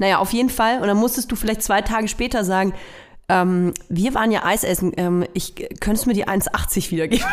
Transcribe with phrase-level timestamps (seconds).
[0.00, 0.80] Naja, auf jeden Fall.
[0.80, 2.72] Und dann musstest du vielleicht zwei Tage später sagen,
[3.28, 7.26] ähm, wir waren ja Eis essen, ähm, ich, könntest du mir die 1,80 wiedergeben?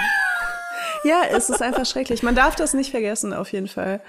[1.03, 2.23] Ja, es ist einfach schrecklich.
[2.23, 4.01] Man darf das nicht vergessen, auf jeden Fall.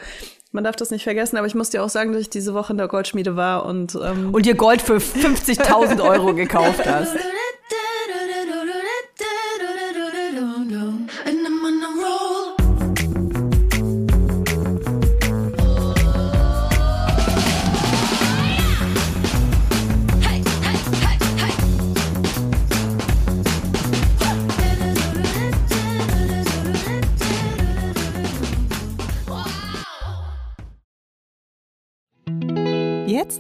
[0.50, 2.72] Man darf das nicht vergessen, aber ich muss dir auch sagen, dass ich diese Woche
[2.72, 7.14] in der Goldschmiede war und ähm und dir Gold für 50.000 Euro gekauft hast.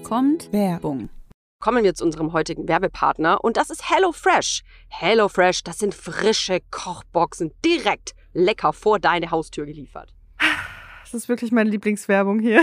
[0.08, 1.10] Kommt Werbung.
[1.60, 4.62] Kommen wir zu unserem heutigen Werbepartner und das ist HelloFresh.
[4.88, 10.14] HelloFresh, das sind frische Kochboxen direkt lecker vor deine Haustür geliefert.
[11.02, 12.62] Das ist wirklich meine Lieblingswerbung hier.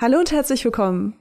[0.00, 1.14] Hallo und herzlich willkommen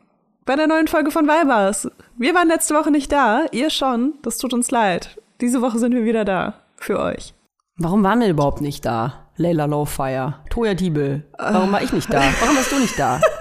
[0.46, 1.90] bei der neuen Folge von Weibers.
[2.16, 5.18] Wir waren letzte Woche nicht da, ihr schon, das tut uns leid.
[5.42, 7.34] Diese Woche sind wir wieder da für euch.
[7.78, 9.30] Warum waren wir überhaupt nicht da?
[9.36, 11.26] Leila Lowfire, Toya Diebel.
[11.40, 12.22] Warum war ich nicht da?
[12.40, 13.20] Warum warst du nicht da?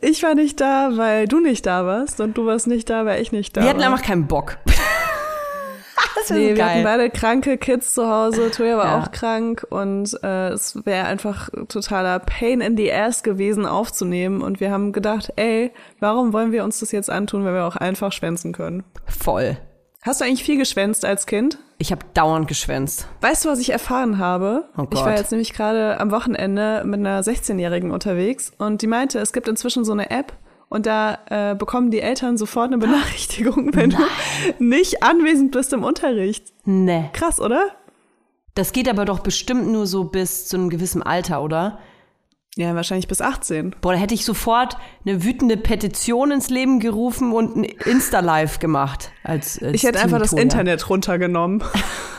[0.00, 3.20] Ich war nicht da, weil du nicht da warst und du warst nicht da, weil
[3.20, 3.66] ich nicht da war.
[3.66, 4.58] Wir hatten einfach keinen Bock.
[6.16, 8.50] Das nee, so wir hatten beide kranke Kids zu Hause.
[8.50, 9.00] Toya war ja.
[9.00, 14.42] auch krank und äh, es wäre einfach totaler Pain in the ass gewesen aufzunehmen.
[14.42, 17.76] Und wir haben gedacht, ey, warum wollen wir uns das jetzt antun, wenn wir auch
[17.76, 18.84] einfach schwänzen können?
[19.06, 19.56] Voll.
[20.02, 21.58] Hast du eigentlich viel geschwänzt als Kind?
[21.78, 23.08] Ich habe dauernd geschwänzt.
[23.20, 24.68] Weißt du, was ich erfahren habe?
[24.78, 29.18] Oh ich war jetzt nämlich gerade am Wochenende mit einer 16-Jährigen unterwegs und die meinte,
[29.18, 30.32] es gibt inzwischen so eine App,
[30.68, 34.02] und da äh, bekommen die Eltern sofort eine Benachrichtigung, wenn Nein.
[34.58, 36.52] du nicht anwesend bist im Unterricht.
[36.64, 37.10] Nee.
[37.12, 37.70] Krass, oder?
[38.54, 41.78] Das geht aber doch bestimmt nur so bis zu einem gewissen Alter, oder?
[42.58, 43.76] Ja, wahrscheinlich bis 18.
[43.82, 49.10] Boah, da hätte ich sofort eine wütende Petition ins Leben gerufen und ein Insta-Live gemacht.
[49.22, 51.62] Als, als ich hätte einfach das Internet runtergenommen.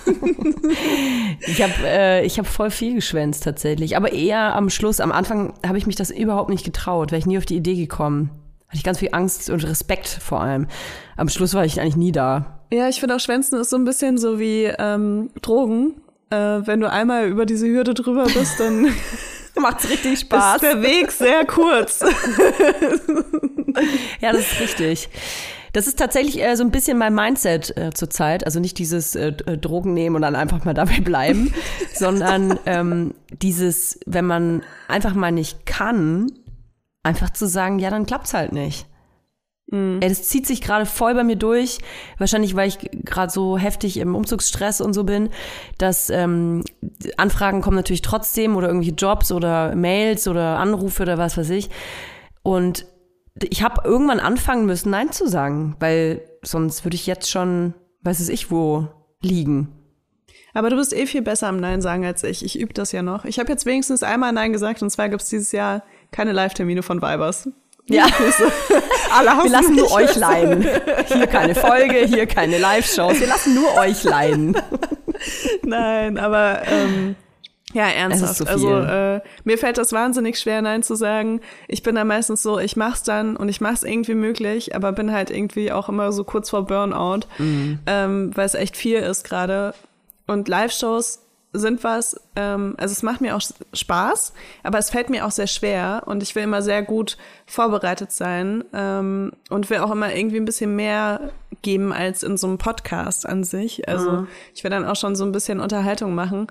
[1.47, 3.97] ich habe äh, hab voll viel geschwänzt tatsächlich.
[3.97, 7.25] Aber eher am Schluss, am Anfang habe ich mich das überhaupt nicht getraut, wäre ich
[7.25, 8.29] nie auf die Idee gekommen.
[8.67, 10.67] Hatte ich ganz viel Angst und Respekt vor allem.
[11.15, 12.59] Am Schluss war ich eigentlich nie da.
[12.71, 15.95] Ja, ich finde auch Schwänzen ist so ein bisschen so wie ähm, Drogen.
[16.29, 18.89] Äh, wenn du einmal über diese Hürde drüber bist, dann
[19.61, 20.55] Macht's richtig Spaß.
[20.55, 21.99] Ist der Weg sehr kurz.
[24.21, 25.09] ja, das ist richtig.
[25.73, 28.45] Das ist tatsächlich äh, so ein bisschen mein Mindset äh, zurzeit.
[28.45, 31.53] Also nicht dieses äh, äh Drogen nehmen und dann einfach mal dabei bleiben,
[31.93, 36.31] sondern ähm, dieses, wenn man einfach mal nicht kann,
[37.03, 38.87] einfach zu sagen, ja, dann klappt's halt nicht.
[39.69, 41.79] Ey, das zieht sich gerade voll bei mir durch.
[42.17, 45.29] Wahrscheinlich, weil ich gerade so heftig im Umzugsstress und so bin,
[45.77, 46.63] dass ähm,
[47.17, 51.69] Anfragen kommen natürlich trotzdem oder irgendwelche Jobs oder Mails oder Anrufe oder was weiß ich.
[52.43, 52.85] Und
[53.43, 57.73] ich habe irgendwann anfangen müssen, Nein zu sagen, weil sonst würde ich jetzt schon,
[58.03, 58.87] weiß es ich, wo
[59.21, 59.73] liegen.
[60.53, 62.43] Aber du bist eh viel besser am Nein sagen als ich.
[62.43, 63.25] Ich übe das ja noch.
[63.25, 66.83] Ich habe jetzt wenigstens einmal Nein gesagt und zwar gibt es dieses Jahr keine Live-Termine
[66.83, 67.49] von Vibers.
[67.89, 68.05] Ja,
[69.11, 70.67] Alle wir lassen nur euch leiden.
[71.07, 73.19] Hier keine Folge, hier keine Live-Shows.
[73.19, 74.57] Wir lassen nur euch leiden.
[75.63, 77.15] Nein, aber ähm,
[77.73, 78.47] ja, ernsthaft.
[78.47, 81.41] Also äh, mir fällt das wahnsinnig schwer, Nein zu sagen.
[81.67, 85.13] Ich bin da meistens so, ich mach's dann und ich mach's irgendwie möglich, aber bin
[85.13, 87.21] halt irgendwie auch immer so kurz vor Burnout,
[87.85, 89.73] ähm, weil es echt viel ist gerade.
[90.27, 91.26] Und Live-Shows
[91.59, 93.41] sind was, ähm, also es macht mir auch
[93.73, 94.33] Spaß,
[94.63, 98.63] aber es fällt mir auch sehr schwer und ich will immer sehr gut vorbereitet sein
[98.73, 101.31] ähm, und will auch immer irgendwie ein bisschen mehr
[101.61, 103.87] geben als in so einem Podcast an sich.
[103.87, 106.47] Also ich will dann auch schon so ein bisschen Unterhaltung machen.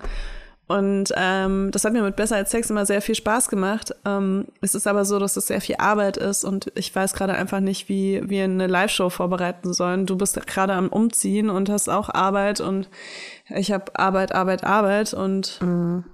[0.67, 3.95] Und ähm, das hat mir mit Besser als Sex immer sehr viel Spaß gemacht.
[4.03, 7.33] Ähm, es ist aber so, dass es sehr viel Arbeit ist und ich weiß gerade
[7.35, 10.05] einfach nicht, wie wir eine Live-Show vorbereiten sollen.
[10.05, 12.89] Du bist gerade am Umziehen und hast auch Arbeit und
[13.55, 15.59] ich habe Arbeit, Arbeit, Arbeit und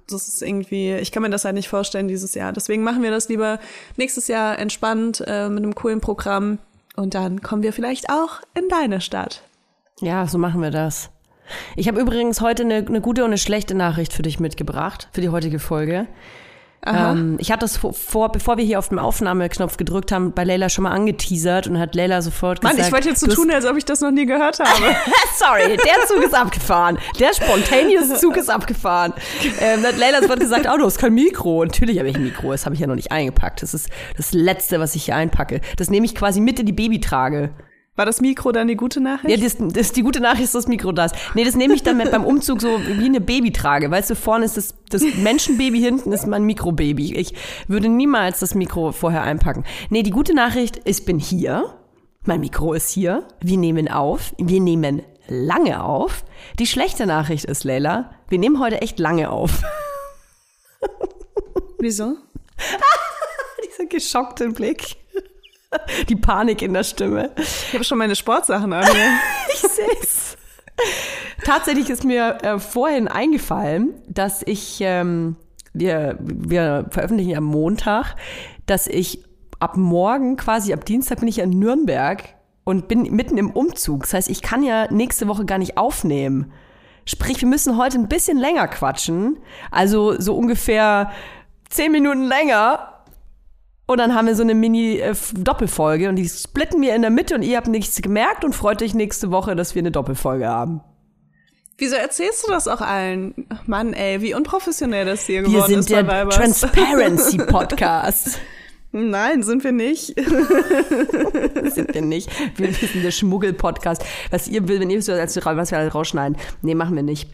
[0.10, 2.54] das ist irgendwie, ich kann mir das halt nicht vorstellen dieses Jahr.
[2.54, 3.60] Deswegen machen wir das lieber
[3.98, 6.60] nächstes Jahr entspannt äh, mit einem coolen Programm
[6.96, 9.42] und dann kommen wir vielleicht auch in deine Stadt.
[10.00, 11.10] Ja, so machen wir das.
[11.76, 15.22] Ich habe übrigens heute eine, eine gute und eine schlechte Nachricht für dich mitgebracht, für
[15.22, 16.08] die heutige Folge.
[16.86, 20.44] Ähm, ich hatte das vor, vor, bevor wir hier auf den Aufnahmeknopf gedrückt haben, bei
[20.44, 22.88] Leila schon mal angeteasert und hat Leila sofort Mann, gesagt.
[22.88, 24.70] ich wollte jetzt so tun, als ob ich das noch nie gehört habe.
[25.38, 26.98] Sorry, der Zug ist abgefahren.
[27.20, 29.14] Der spontaneous Zug ist abgefahren.
[29.62, 31.64] Ähm, hat Leila sofort gesagt, oh, du hast kein Mikro.
[31.64, 33.62] Natürlich habe ich ein Mikro, das habe ich ja noch nicht eingepackt.
[33.62, 35.62] Das ist das Letzte, was ich hier einpacke.
[35.78, 37.52] Das nehme ich quasi mit in die Babytrage.
[37.96, 39.38] War das Mikro dann die gute Nachricht?
[39.38, 41.12] Ja, das, das die gute Nachricht ist das Mikro das.
[41.36, 43.92] Nee, das nehme ich dann mit beim Umzug so wie eine Babytrage.
[43.92, 47.16] Weißt du, vorne ist das, das Menschenbaby, hinten ist mein Mikrobaby.
[47.16, 47.36] Ich
[47.68, 49.64] würde niemals das Mikro vorher einpacken.
[49.92, 51.76] Nee, die gute Nachricht, ich bin hier.
[52.26, 53.28] Mein Mikro ist hier.
[53.42, 54.34] Wir nehmen auf.
[54.40, 56.24] Wir nehmen lange auf.
[56.58, 59.62] Die schlechte Nachricht ist, Leila, wir nehmen heute echt lange auf.
[61.78, 62.16] Wieso?
[63.68, 65.03] Dieser geschockte Blick.
[66.10, 67.32] Die Panik in der Stimme.
[67.38, 69.10] Ich habe schon meine Sportsachen an mir.
[69.54, 70.38] Ich seh's.
[71.44, 75.36] Tatsächlich ist mir äh, vorhin eingefallen, dass ich, ähm,
[75.74, 78.16] wir, wir veröffentlichen ja am Montag,
[78.66, 79.24] dass ich
[79.60, 82.24] ab morgen, quasi ab Dienstag bin ich in Nürnberg
[82.64, 84.02] und bin mitten im Umzug.
[84.02, 86.52] Das heißt, ich kann ja nächste Woche gar nicht aufnehmen.
[87.06, 89.38] Sprich, wir müssen heute ein bisschen länger quatschen.
[89.72, 91.12] Also so ungefähr
[91.70, 92.93] zehn Minuten länger.
[93.94, 97.44] Und dann haben wir so eine Mini-Doppelfolge und die splitten wir in der Mitte und
[97.44, 100.82] ihr habt nichts gemerkt und freut euch nächste Woche, dass wir eine Doppelfolge haben.
[101.78, 103.36] Wieso erzählst du das auch allen?
[103.68, 106.36] Mann, ey, wie unprofessionell das hier Wir geworden sind ist bei der Vibers.
[106.36, 108.40] Transparency Podcast.
[108.92, 110.08] Nein, sind wir nicht.
[111.66, 112.32] sind wir nicht.
[112.58, 114.04] Wir wir sind der Schmuggel-Podcast.
[114.32, 116.36] Was ihr will, wenn ihr als was wir alles rausschneiden.
[116.64, 117.30] Nee, machen wir nicht.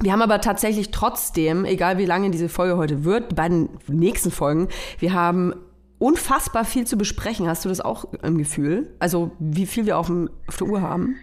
[0.00, 4.30] Wir haben aber tatsächlich trotzdem, egal wie lange diese Folge heute wird, die beiden nächsten
[4.30, 4.68] Folgen,
[4.98, 5.52] wir haben
[6.00, 7.46] unfassbar viel zu besprechen.
[7.46, 8.92] Hast du das auch im Gefühl?
[8.98, 11.14] Also, wie viel wir auf, dem, auf der Uhr haben?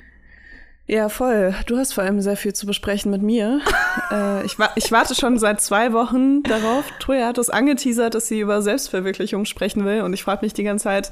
[0.85, 1.53] Ja, voll.
[1.65, 3.59] Du hast vor allem sehr viel zu besprechen mit mir.
[4.11, 6.85] äh, ich, wa ich warte schon seit zwei Wochen darauf.
[6.99, 10.01] Troja hat es angeteasert, dass sie über Selbstverwirklichung sprechen will.
[10.01, 11.11] Und ich frage mich die ganze Zeit,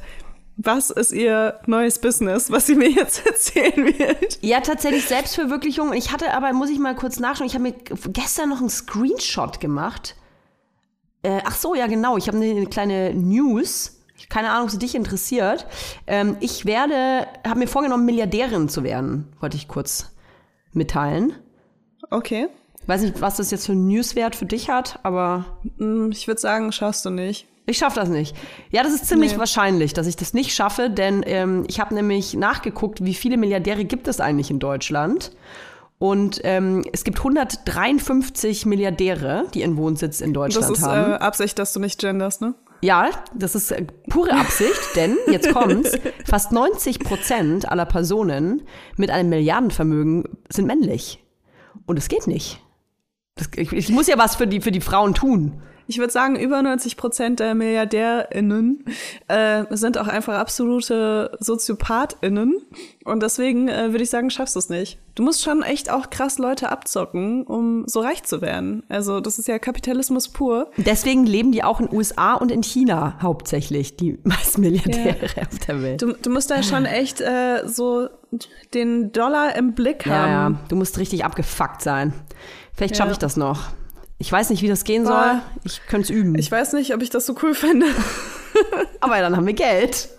[0.55, 4.39] was ist ihr neues Business, was sie mir jetzt erzählen wird?
[4.41, 5.91] Ja, tatsächlich Selbstverwirklichung.
[5.91, 7.74] Ich hatte aber, muss ich mal kurz nachschauen, ich habe mir
[8.13, 10.15] gestern noch einen Screenshot gemacht.
[11.25, 13.91] Äh, ach so, ja genau, ich habe eine, eine kleine News.
[14.29, 15.67] Keine Ahnung, ob sie dich interessiert.
[16.08, 20.12] Ähm, ich werde, habe mir vorgenommen, Milliardärin zu werden, wollte ich kurz
[20.74, 21.34] mitteilen.
[22.10, 22.48] Okay.
[22.88, 25.46] Weiß nicht, was das jetzt für einen Newswert für dich hat, aber
[25.77, 27.48] Hm, Ich würde sagen, schaffst du nicht.
[27.65, 28.36] ich schaffe das nicht.
[28.72, 29.39] Ja, das ist ziemlich Nee.
[29.39, 33.86] wahrscheinlich, dass ich das nicht schaffe, denn ähm, ich habe nämlich nachgeguckt, wie viele Milliardäre
[33.86, 35.32] gibt es eigentlich in Deutschland.
[35.98, 41.14] Und ähm, es gibt 153 Milliardäre, die ihren Wohnsitz in Deutschland Das ist äh, haben.
[41.14, 42.54] Absicht, dass du nicht genderst, ne?
[42.82, 48.64] Ja, das ist äh, pure Absicht, denn jetzt kommt's, fast 90 Prozent aller Personen
[48.98, 51.24] mit einem Milliardenvermögen sind männlich.
[51.86, 52.62] Und es geht nicht.
[53.36, 55.62] Das, ich, ich muss ja was für die, für die Frauen tun.
[55.88, 58.86] Ich würde sagen, über 90 Prozent der MilliardärInnen
[59.27, 62.62] äh, sind auch einfach absolute SoziopathInnen.
[63.04, 64.98] Und deswegen äh, würde ich sagen, schaffst du es nicht.
[65.13, 68.84] Du musst schon echt auch krass Leute abzocken, um so reich zu werden.
[68.89, 70.72] Also, das ist ja Kapitalismus pur.
[70.77, 75.44] Deswegen leben die auch in USA und in China hauptsächlich, die meisten Milliardäre ja.
[75.44, 76.01] auf der Welt.
[76.01, 78.10] Du, du musst da schon echt äh, so
[78.74, 80.32] den Dollar im Blick haben.
[80.32, 80.60] Ja, ja.
[80.68, 82.13] du musst richtig abgefuckt sein.
[82.74, 83.13] Vielleicht schaffe ja.
[83.13, 83.70] ich das noch.
[84.17, 85.41] Ich weiß nicht, wie das gehen soll.
[85.63, 86.38] Ich könnte es üben.
[86.38, 87.88] Ich weiß nicht, ob ich das so cool finde.
[89.01, 90.10] Aber dann haben wir Geld.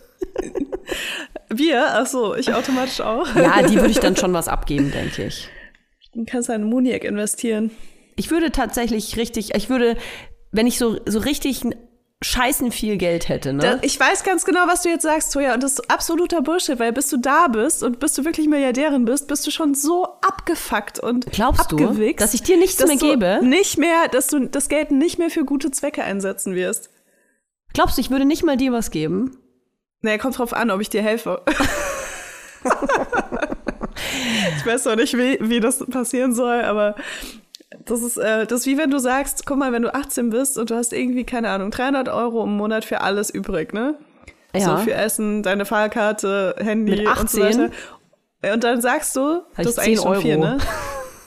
[1.48, 1.94] Wir?
[1.94, 3.34] Achso, ich automatisch auch.
[3.34, 5.48] Ja, die würde ich dann schon was abgeben, denke ich.
[6.12, 7.70] Du kannst einen Muniac investieren.
[8.16, 9.96] Ich würde tatsächlich richtig, ich würde,
[10.50, 11.62] wenn ich so, so richtig
[12.23, 13.62] scheißen viel Geld hätte, ne?
[13.62, 16.78] Da, ich weiß ganz genau, was du jetzt sagst, Toja, und das ist absoluter Bullshit,
[16.78, 20.06] weil bis du da bist und bis du wirklich Milliardärin bist, bist du schon so
[20.23, 23.40] abgefuckt und Glaubst abgewichst, du, dass ich dir nichts mehr gebe?
[23.42, 26.90] Nicht mehr, dass du das Geld nicht mehr für gute Zwecke einsetzen wirst.
[27.75, 29.37] Glaubst du, ich würde nicht mal dir was geben?
[30.00, 31.42] Naja, kommt drauf an, ob ich dir helfe.
[34.56, 36.94] ich weiß noch nicht, wie, wie das passieren soll, aber
[37.85, 40.59] das ist, äh, das ist wie wenn du sagst, guck mal, wenn du 18 bist
[40.59, 43.97] und du hast irgendwie, keine Ahnung, 300 Euro im Monat für alles übrig, ne?
[44.54, 44.78] Ja.
[44.78, 47.21] So für Essen, deine Fahrkarte, Handy Mit 18?
[47.21, 48.54] und so weiter.
[48.54, 50.21] Und dann sagst du, Hab das ist eigentlich schon Euro.
[50.21, 50.59] viel, ne?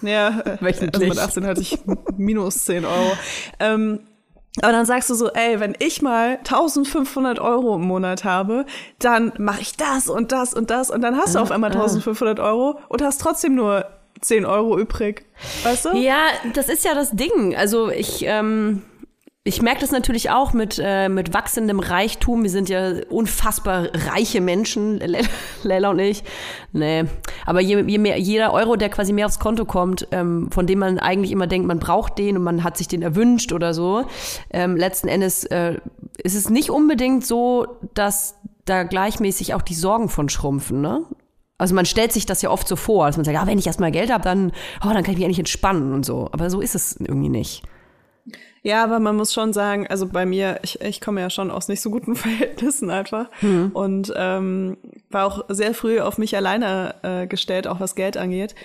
[0.01, 0.27] Ja,
[0.61, 1.77] also mit 18 hatte ich
[2.17, 3.17] minus 10 Euro.
[3.59, 3.99] Ähm,
[4.61, 8.65] aber dann sagst du so, ey, wenn ich mal 1500 Euro im Monat habe,
[8.97, 12.39] dann mache ich das und das und das und dann hast du auf einmal 1500
[12.39, 13.85] Euro und hast trotzdem nur
[14.21, 15.25] 10 Euro übrig.
[15.63, 15.97] Weißt du?
[15.97, 17.55] Ja, das ist ja das Ding.
[17.55, 18.83] Also ich, ähm,
[19.45, 22.43] ich merke das natürlich auch mit, äh, mit wachsendem Reichtum.
[22.43, 25.01] Wir sind ja unfassbar reiche Menschen,
[25.63, 26.23] Leila und ich.
[26.73, 27.05] Nee.
[27.45, 30.79] Aber je, je mehr, jeder Euro, der quasi mehr aufs Konto kommt, ähm, von dem
[30.79, 34.05] man eigentlich immer denkt, man braucht den und man hat sich den erwünscht oder so,
[34.51, 35.77] ähm, letzten Endes äh,
[36.21, 38.35] ist es nicht unbedingt so, dass
[38.65, 41.05] da gleichmäßig auch die Sorgen von schrumpfen, ne?
[41.59, 43.67] Also man stellt sich das ja oft so vor, dass man sagt, ja, wenn ich
[43.67, 44.51] erstmal Geld habe, dann,
[44.83, 46.29] oh, dann kann ich mich eigentlich entspannen und so.
[46.31, 47.63] Aber so ist es irgendwie nicht.
[48.61, 51.67] Ja, aber man muss schon sagen, also bei mir, ich, ich komme ja schon aus
[51.67, 53.71] nicht so guten Verhältnissen einfach mhm.
[53.73, 54.77] und ähm,
[55.09, 58.55] war auch sehr früh auf mich alleine äh, gestellt, auch was Geld angeht.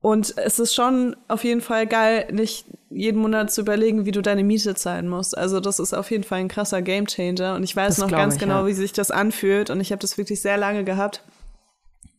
[0.00, 4.22] Und es ist schon auf jeden Fall geil, nicht jeden Monat zu überlegen, wie du
[4.22, 5.36] deine Miete zahlen musst.
[5.36, 7.56] Also das ist auf jeden Fall ein krasser Gamechanger.
[7.56, 8.66] Und ich weiß das noch ganz ich, genau, ja.
[8.66, 9.68] wie sich das anfühlt.
[9.68, 11.22] Und ich habe das wirklich sehr lange gehabt.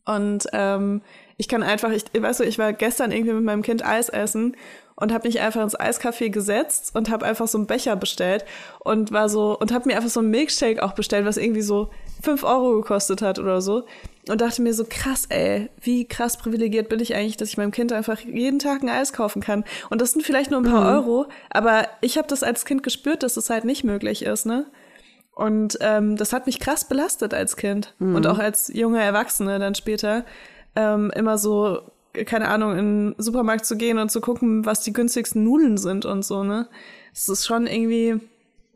[0.08, 1.02] Und ähm,
[1.36, 4.56] ich kann einfach, ich weißt du, ich war gestern irgendwie mit meinem Kind Eis essen
[4.96, 8.46] und habe mich einfach ins Eiscafé gesetzt und habe einfach so einen Becher bestellt
[8.80, 11.90] und war so und habe mir einfach so einen Milkshake auch bestellt, was irgendwie so
[12.22, 13.84] fünf Euro gekostet hat oder so
[14.30, 17.70] und dachte mir so krass, ey, wie krass privilegiert bin ich eigentlich, dass ich meinem
[17.70, 20.80] Kind einfach jeden Tag ein Eis kaufen kann und das sind vielleicht nur ein paar
[20.80, 21.08] mhm.
[21.08, 24.66] Euro, aber ich habe das als Kind gespürt, dass das halt nicht möglich ist, ne?
[25.38, 28.16] Und ähm, das hat mich krass belastet als Kind mhm.
[28.16, 30.24] und auch als junge Erwachsene dann später.
[30.74, 31.92] Ähm, immer so,
[32.26, 36.06] keine Ahnung, in den Supermarkt zu gehen und zu gucken, was die günstigsten Nudeln sind
[36.06, 36.68] und so, ne?
[37.12, 38.20] Es ist schon irgendwie.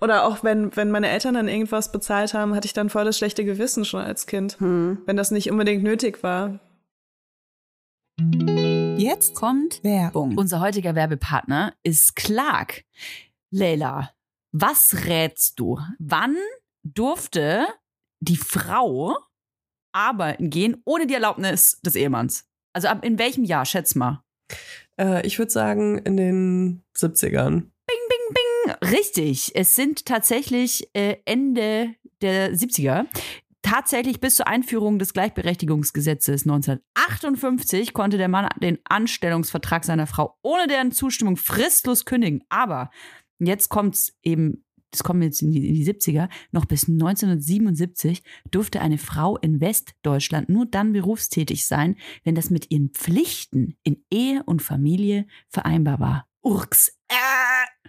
[0.01, 3.19] Oder auch wenn, wenn meine Eltern dann irgendwas bezahlt haben, hatte ich dann voll das
[3.19, 4.61] schlechte Gewissen schon als Kind.
[4.61, 4.99] Mhm.
[5.05, 6.61] Wenn das nicht unbedingt nötig war.
[8.99, 10.39] Jetzt kommt Werbung.
[10.39, 12.85] Unser heutiger Werbepartner ist Clark.
[13.51, 14.13] Leila,
[14.53, 15.79] was rätst du?
[15.99, 16.37] Wann
[16.85, 17.67] durfte
[18.21, 19.17] die Frau
[19.93, 22.47] arbeiten gehen ohne die Erlaubnis des Ehemanns?
[22.73, 24.23] Also ab in welchem Jahr, schätz mal?
[24.99, 27.51] Äh, ich würde sagen in den 70ern.
[27.51, 28.91] Bing, bing, bing.
[28.91, 29.53] Richtig.
[29.55, 33.07] Es sind tatsächlich äh, Ende der 70er.
[33.63, 40.67] Tatsächlich bis zur Einführung des Gleichberechtigungsgesetzes 1958 konnte der Mann den Anstellungsvertrag seiner Frau ohne
[40.67, 42.43] deren Zustimmung fristlos kündigen.
[42.49, 42.91] Aber
[43.47, 48.23] jetzt kommt es eben, das kommen jetzt in die, in die 70er, noch bis 1977
[48.51, 54.05] durfte eine Frau in Westdeutschland nur dann berufstätig sein, wenn das mit ihren Pflichten in
[54.11, 56.27] Ehe und Familie vereinbar war.
[56.43, 56.99] Urks.
[57.09, 57.89] Äh.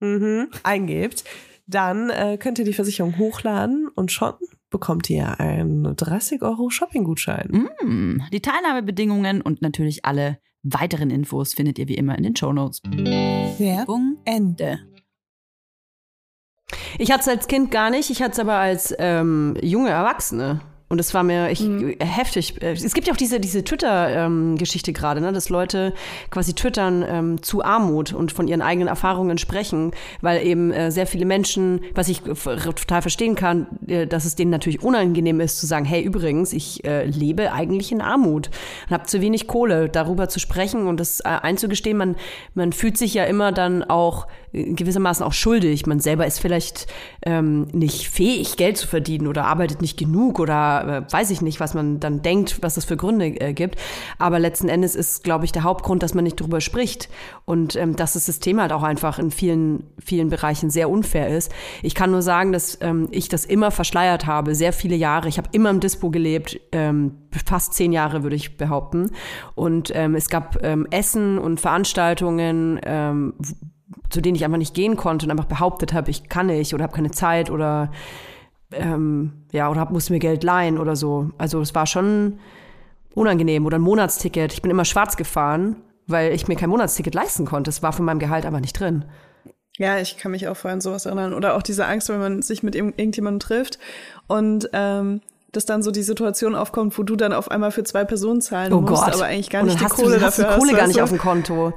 [0.00, 1.24] mhm, eingebt,
[1.66, 4.34] dann äh, könnt ihr die Versicherung hochladen und schon
[4.70, 7.68] bekommt ihr einen 30 Euro Shopping-Gutschein.
[7.82, 12.52] Mm, die Teilnahmebedingungen und natürlich alle weiteren Infos findet ihr wie immer in den Show
[12.52, 12.82] Notes.
[12.84, 14.80] Werbung Ende.
[16.98, 20.60] Ich hatte es als Kind gar nicht, ich hatte es aber als ähm, junge Erwachsene.
[20.92, 21.94] Und es war mir ich, mhm.
[22.00, 22.60] heftig.
[22.60, 25.94] Es gibt ja auch diese, diese Twitter-Geschichte ähm, gerade, ne, dass Leute
[26.30, 31.06] quasi twittern ähm, zu Armut und von ihren eigenen Erfahrungen sprechen, weil eben äh, sehr
[31.06, 35.66] viele Menschen, was ich total verstehen kann, äh, dass es denen natürlich unangenehm ist zu
[35.66, 38.50] sagen, hey, übrigens, ich äh, lebe eigentlich in Armut
[38.88, 41.98] und habe zu wenig Kohle, darüber zu sprechen und das äh, einzugestehen.
[41.98, 42.16] Man,
[42.54, 45.86] man fühlt sich ja immer dann auch gewissermaßen auch schuldig.
[45.86, 46.88] Man selber ist vielleicht
[47.24, 51.60] ähm, nicht fähig, Geld zu verdienen oder arbeitet nicht genug oder äh, weiß ich nicht,
[51.60, 53.76] was man dann denkt, was das für Gründe äh, gibt.
[54.18, 57.08] Aber letzten Endes ist, glaube ich, der Hauptgrund, dass man nicht darüber spricht
[57.44, 61.52] und ähm, dass das System halt auch einfach in vielen, vielen Bereichen sehr unfair ist.
[61.82, 65.28] Ich kann nur sagen, dass ähm, ich das immer verschleiert habe, sehr viele Jahre.
[65.28, 69.10] Ich habe immer im Dispo gelebt, ähm, fast zehn Jahre würde ich behaupten.
[69.54, 73.34] Und ähm, es gab ähm, Essen und Veranstaltungen, ähm,
[74.08, 76.84] zu denen ich einfach nicht gehen konnte und einfach behauptet habe, ich kann nicht oder
[76.84, 77.90] habe keine Zeit oder
[78.72, 81.30] ähm, ja, oder hab, musste mir Geld leihen oder so.
[81.38, 82.38] Also es war schon
[83.14, 83.66] unangenehm.
[83.66, 84.52] Oder ein Monatsticket.
[84.52, 87.70] Ich bin immer schwarz gefahren, weil ich mir kein Monatsticket leisten konnte.
[87.70, 89.04] Es war von meinem Gehalt aber nicht drin.
[89.78, 91.32] Ja, ich kann mich auch vorhin an sowas erinnern.
[91.32, 93.78] Oder auch diese Angst, wenn man sich mit irgendjemandem trifft
[94.26, 95.20] und ähm,
[95.52, 98.72] dass dann so die Situation aufkommt, wo du dann auf einmal für zwei Personen zahlen
[98.72, 99.14] oh musst, Gott.
[99.14, 100.78] aber eigentlich gar nicht die hast Kohle du, hast dafür die Kohle hast.
[100.78, 101.72] gar nicht auf dem Konto.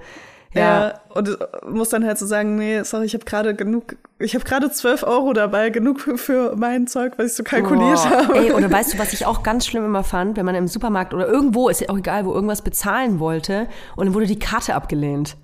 [0.54, 1.38] Ja, und
[1.68, 5.04] muss dann halt so sagen, nee, sorry, ich habe gerade genug, ich habe gerade 12
[5.04, 8.38] Euro dabei, genug für, mein Zeug, was ich so kalkuliert oh, habe.
[8.38, 11.14] Ey, oder weißt du, was ich auch ganz schlimm immer fand, wenn man im Supermarkt
[11.14, 14.76] oder irgendwo, ist ja auch egal, wo irgendwas bezahlen wollte und dann wurde die Karte
[14.76, 15.38] abgelehnt.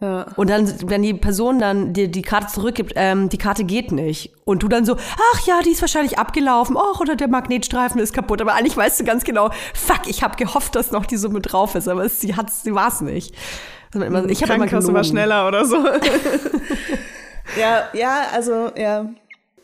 [0.00, 0.26] Ja.
[0.36, 4.34] Und dann, wenn die Person dann dir die Karte zurückgibt, ähm, die Karte geht nicht.
[4.44, 8.12] Und du dann so, ach ja, die ist wahrscheinlich abgelaufen, ach, oder der Magnetstreifen ist
[8.12, 8.42] kaputt.
[8.42, 11.74] Aber eigentlich weißt du ganz genau, fuck, ich habe gehofft, dass noch die Summe drauf
[11.74, 13.34] ist, aber sie, hat's, sie war es nicht.
[14.02, 14.94] Immer, ich habe immer gelogen.
[14.94, 15.76] war schneller oder so.
[17.60, 19.10] ja, ja, also, ja.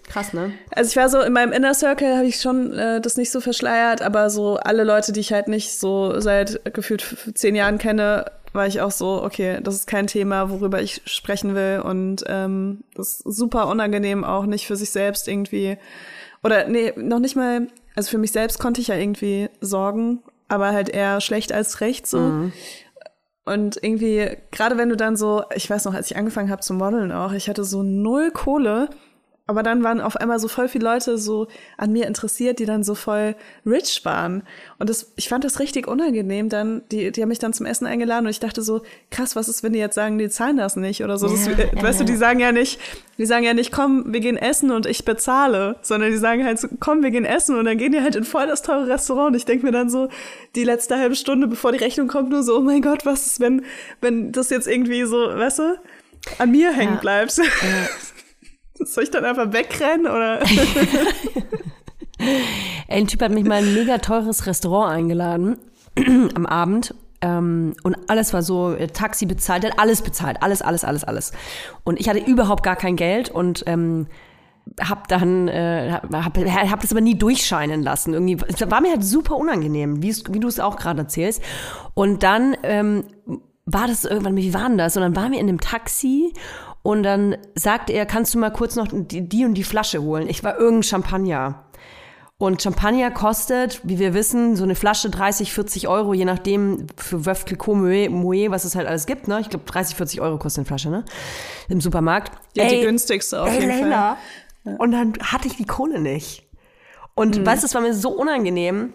[0.09, 0.53] Krass, ne?
[0.75, 3.41] Also ich war so, in meinem Inner Circle habe ich schon äh, das nicht so
[3.41, 8.25] verschleiert, aber so alle Leute, die ich halt nicht so seit gefühlt zehn Jahren kenne,
[8.53, 11.83] war ich auch so, okay, das ist kein Thema, worüber ich sprechen will.
[11.85, 15.79] Und ähm, das ist super unangenehm, auch nicht für sich selbst irgendwie.
[16.43, 20.73] Oder nee, noch nicht mal, also für mich selbst konnte ich ja irgendwie sorgen, aber
[20.73, 22.19] halt eher schlecht als recht so.
[22.19, 22.53] Mhm.
[23.45, 26.75] Und irgendwie, gerade wenn du dann so, ich weiß noch, als ich angefangen habe zu
[26.75, 28.91] modeln auch, ich hatte so null Kohle
[29.51, 32.85] aber dann waren auf einmal so voll viele Leute so an mir interessiert, die dann
[32.85, 33.35] so voll
[33.67, 34.45] rich waren.
[34.79, 36.49] Und das, ich fand das richtig unangenehm.
[36.49, 39.49] Dann, die, die haben mich dann zum Essen eingeladen und ich dachte so, krass, was
[39.49, 41.27] ist, wenn die jetzt sagen, die zahlen das nicht oder so.
[41.27, 42.07] Ja, das, ja, weißt ja.
[42.07, 42.79] du, die sagen ja nicht,
[43.19, 46.61] die sagen ja nicht, komm, wir gehen essen und ich bezahle, sondern die sagen halt
[46.61, 49.31] so, komm, wir gehen essen und dann gehen die halt in voll das teure Restaurant.
[49.31, 50.11] Und ich denke mir dann so,
[50.55, 53.41] die letzte halbe Stunde, bevor die Rechnung kommt, nur so, oh mein Gott, was ist,
[53.41, 53.65] wenn,
[54.01, 55.81] wenn das jetzt irgendwie so, weißt du,
[56.39, 57.37] an mir hängen bleibt.
[57.37, 57.45] Ja.
[58.85, 60.41] Soll ich dann einfach wegrennen oder?
[62.89, 65.59] Ein Typ hat mich mal in ein mega teures Restaurant eingeladen
[66.35, 66.95] am Abend.
[67.23, 71.33] Ähm, und alles war so, äh, Taxi bezahlt, hat alles bezahlt, alles, alles, alles, alles.
[71.85, 74.07] Und ich hatte überhaupt gar kein Geld und ähm,
[74.81, 78.15] hab dann, äh, hab, hab, das aber nie durchscheinen lassen.
[78.15, 81.43] Irgendwie es war mir halt super unangenehm, wie, wie du es auch gerade erzählst.
[81.95, 83.05] Und dann ähm,
[83.67, 84.97] war das irgendwann, wie war denn das?
[84.97, 86.33] Und dann waren wir in einem Taxi
[86.83, 90.29] und dann sagte er, kannst du mal kurz noch die, die und die Flasche holen?
[90.29, 91.65] Ich war irgendein Champagner.
[92.39, 97.27] Und Champagner kostet, wie wir wissen, so eine Flasche 30, 40 Euro, je nachdem für
[97.27, 97.75] Veuve Clicquot,
[98.09, 99.29] Moet, was es halt alles gibt.
[99.29, 99.41] Ne?
[99.41, 101.05] Ich glaube, 30, 40 Euro kostet eine Flasche ne?
[101.69, 102.33] im Supermarkt.
[102.57, 104.17] Ja, die günstigste auf ey, jeden Leila.
[104.65, 104.77] Fall.
[104.79, 106.47] Und dann hatte ich die Kohle nicht.
[107.15, 108.95] Und weißt du, es war mir so unangenehm,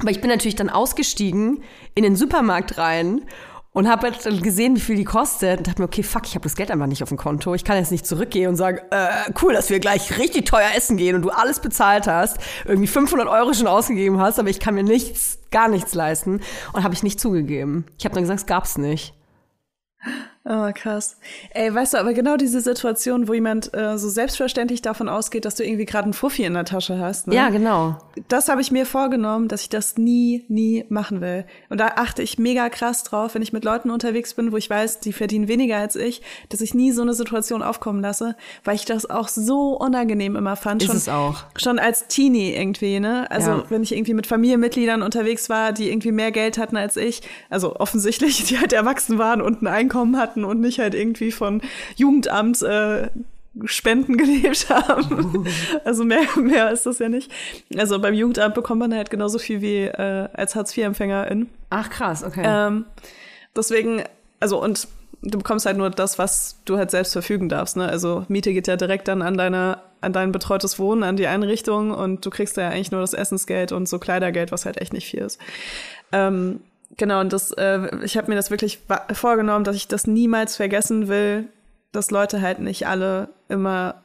[0.00, 1.62] aber ich bin natürlich dann ausgestiegen
[1.94, 3.22] in den Supermarkt rein
[3.74, 6.44] und habe halt gesehen, wie viel die kostet und dachte mir, okay, fuck, ich habe
[6.44, 7.54] das Geld einfach nicht auf dem Konto.
[7.54, 9.08] Ich kann jetzt nicht zurückgehen und sagen, äh,
[9.42, 13.26] cool, dass wir gleich richtig teuer essen gehen und du alles bezahlt hast, irgendwie 500
[13.26, 16.40] Euro schon ausgegeben hast, aber ich kann mir nichts, gar nichts leisten
[16.72, 17.84] und habe ich nicht zugegeben.
[17.98, 19.12] Ich habe dann gesagt, es gab's nicht.
[20.46, 21.16] Oh, krass.
[21.54, 25.54] Ey, weißt du, aber genau diese Situation, wo jemand äh, so selbstverständlich davon ausgeht, dass
[25.54, 27.28] du irgendwie gerade einen Fuffi in der Tasche hast.
[27.28, 27.34] Ne?
[27.34, 27.96] Ja, genau.
[28.28, 31.46] Das habe ich mir vorgenommen, dass ich das nie, nie machen will.
[31.70, 34.68] Und da achte ich mega krass drauf, wenn ich mit Leuten unterwegs bin, wo ich
[34.68, 38.74] weiß, die verdienen weniger als ich, dass ich nie so eine Situation aufkommen lasse, weil
[38.74, 40.82] ich das auch so unangenehm immer fand.
[40.82, 41.44] Ist schon, es auch.
[41.56, 43.30] Schon als Teenie irgendwie, ne?
[43.30, 43.64] Also Ja.
[43.70, 47.76] wenn ich irgendwie mit Familienmitgliedern unterwegs war, die irgendwie mehr Geld hatten als ich, also
[47.76, 51.60] offensichtlich, die halt erwachsen waren und ein Einkommen hatten und nicht halt irgendwie von
[51.96, 53.10] Jugendamt äh,
[53.64, 55.46] Spenden gelebt haben.
[55.84, 57.30] Also mehr, mehr ist das ja nicht.
[57.76, 61.48] Also beim Jugendamt bekommt man halt genauso viel wie äh, als Hartz-IV-Empfängerin.
[61.70, 62.42] Ach krass, okay.
[62.44, 62.86] Ähm,
[63.54, 64.02] deswegen,
[64.40, 64.88] also und
[65.22, 67.76] du bekommst halt nur das, was du halt selbst verfügen darfst.
[67.76, 67.88] Ne?
[67.88, 71.90] Also Miete geht ja direkt dann an deine, an dein betreutes Wohnen, an die Einrichtung
[71.90, 74.92] und du kriegst da ja eigentlich nur das Essensgeld und so Kleidergeld, was halt echt
[74.92, 75.40] nicht viel ist.
[76.12, 76.60] Ähm,
[76.96, 78.80] genau, und das, äh, ich habe mir das wirklich
[79.12, 81.48] vorgenommen, dass ich das niemals vergessen will,
[81.92, 84.03] dass Leute halt nicht alle immer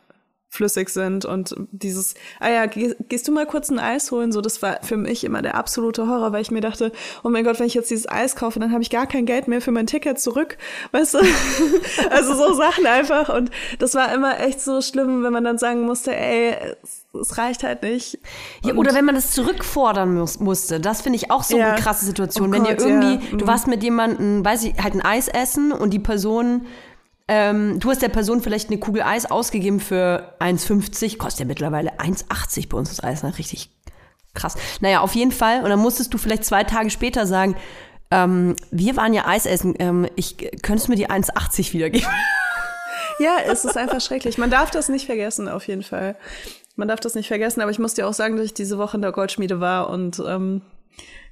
[0.51, 4.31] flüssig sind und dieses, ah ja, geh, gehst du mal kurz ein Eis holen?
[4.31, 6.91] So, das war für mich immer der absolute Horror, weil ich mir dachte,
[7.23, 9.47] oh mein Gott, wenn ich jetzt dieses Eis kaufe, dann habe ich gar kein Geld
[9.47, 10.57] mehr für mein Ticket zurück,
[10.91, 11.19] weißt du?
[12.09, 15.81] also so Sachen einfach und das war immer echt so schlimm, wenn man dann sagen
[15.83, 16.55] musste, ey,
[17.13, 18.17] es, reicht halt nicht.
[18.63, 20.79] Ja, oder wenn man das zurückfordern muss, musste.
[20.79, 21.73] Das finde ich auch so Ja.
[21.73, 22.49] eine krasse Situation.
[22.49, 23.38] Oh wenn Gott, ihr irgendwie, ja.
[23.38, 23.47] du Mhm.
[23.47, 26.65] warst mit jemandem, weiß ich, halt ein Eis essen und die Person,
[27.29, 31.91] ähm, du hast der Person vielleicht eine Kugel Eis ausgegeben für 1,50, kostet ja mittlerweile
[31.99, 33.37] 1,80 bei uns das Eis, ne?
[33.37, 33.69] richtig
[34.33, 34.55] krass.
[34.81, 35.63] Naja, auf jeden Fall.
[35.63, 37.55] Und dann musstest du vielleicht zwei Tage später sagen,
[38.09, 42.09] ähm, wir waren ja Eis essen, ähm, ich, könntest mir die 1,80 wiedergeben?
[43.21, 44.37] Ja, es ist einfach schrecklich.
[44.37, 46.15] Man darf das nicht vergessen, auf jeden Fall.
[46.77, 48.95] Man darf das nicht vergessen, aber ich muss dir auch sagen, dass ich diese Woche
[48.95, 50.61] in der Goldschmiede war und ähm,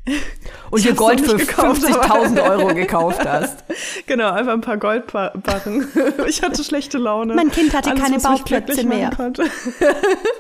[0.70, 3.64] Und dir Gold für nicht gekauft, 50.000 aber- Euro gekauft hast.
[4.06, 5.88] genau, einfach ein paar Goldbarren.
[6.28, 7.36] Ich hatte schlechte Laune.
[7.36, 9.10] Mein Kind hatte keine was mich Bauchplätze mehr.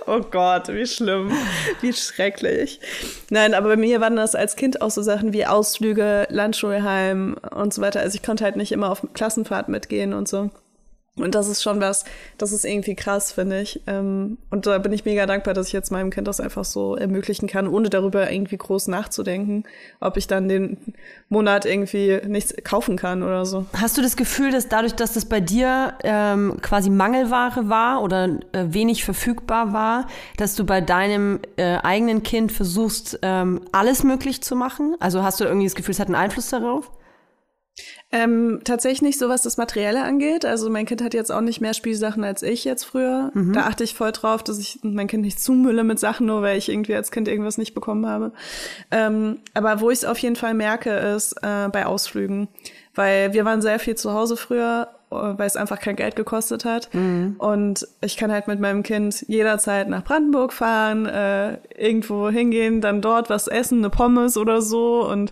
[0.06, 1.32] oh Gott, wie schlimm,
[1.82, 2.80] wie schrecklich.
[3.30, 7.74] Nein, aber bei mir waren das als Kind auch so Sachen wie Ausflüge, Landschulheim und
[7.74, 8.02] so weiter.
[8.02, 10.50] Also ich konnte halt nicht immer auf Klassenfahrt mitgehen und so.
[11.18, 12.06] Und das ist schon was,
[12.38, 13.82] das ist irgendwie krass, finde ich.
[13.88, 16.96] Ähm, Und da bin ich mega dankbar, dass ich jetzt meinem Kind das einfach so
[16.96, 19.64] ermöglichen kann, ohne darüber irgendwie groß nachzudenken,
[20.00, 20.78] ob ich dann den
[21.30, 23.66] Monat irgendwie nichts kaufen kann oder so.
[23.74, 28.26] Hast du das Gefühl, dass dadurch, dass das bei dir ähm, quasi Mangelware war oder
[28.52, 34.42] äh, wenig verfügbar war, dass du bei deinem äh, eigenen Kind versuchst, ähm, alles möglich
[34.44, 34.96] zu machen?
[35.00, 36.92] Also hast du irgendwie das Gefühl, es hat einen Einfluss darauf?
[38.12, 40.46] Ähm, tatsächlich nicht so, was das Materielle angeht.
[40.46, 43.32] Also mein Kind hat jetzt auch nicht mehr Spielsachen als ich jetzt früher.
[43.54, 46.58] Da achte ich voll drauf, dass ich mein Kind nicht zumülle mit Sachen, nur weil
[46.58, 48.32] ich irgendwie als Kind irgendwas nicht bekommen habe.
[48.92, 52.48] Ähm, aber wo ich es auf jeden Fall merke, ist äh, bei Ausflügen.
[52.96, 56.66] Weil wir waren sehr viel zu Hause früher, äh, weil es einfach kein Geld gekostet
[56.66, 56.90] hat.
[57.38, 63.02] Und ich kann halt mit meinem Kind jederzeit nach Brandenburg fahren, äh, irgendwo hingehen, dann
[63.02, 65.32] dort was essen, eine Pommes oder so und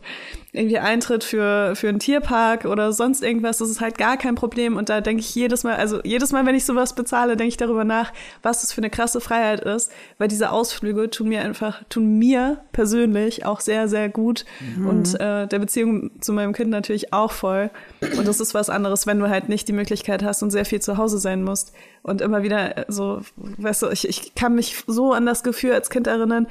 [0.54, 4.78] irgendwie Eintritt für, für einen Tierpark oder sonst irgendwas, das ist halt gar kein Problem.
[4.78, 7.58] Und da denke ich jedes Mal, also jedes Mal, wenn ich sowas bezahle, denke ich
[7.58, 11.84] darüber nach, was das für eine krasse Freiheit ist, weil diese Ausflüge tun mir einfach,
[11.90, 14.46] tun mir persönlich auch sehr, sehr gut
[14.88, 17.70] und äh, der Beziehung zu meinem Kind natürlich auch voll.
[18.18, 20.80] Und das ist was anderes, wenn du halt nicht die Möglichkeit hast und sehr viel
[20.80, 21.74] zu Hause sein musst
[22.06, 25.74] und immer wieder äh, so, weißt du, ich, ich kann mich so an das Gefühl
[25.74, 26.48] als Kind erinnern,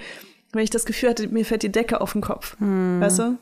[0.52, 3.38] wenn ich das Gefühl hatte, mir fällt die Decke auf den Kopf, weißt du?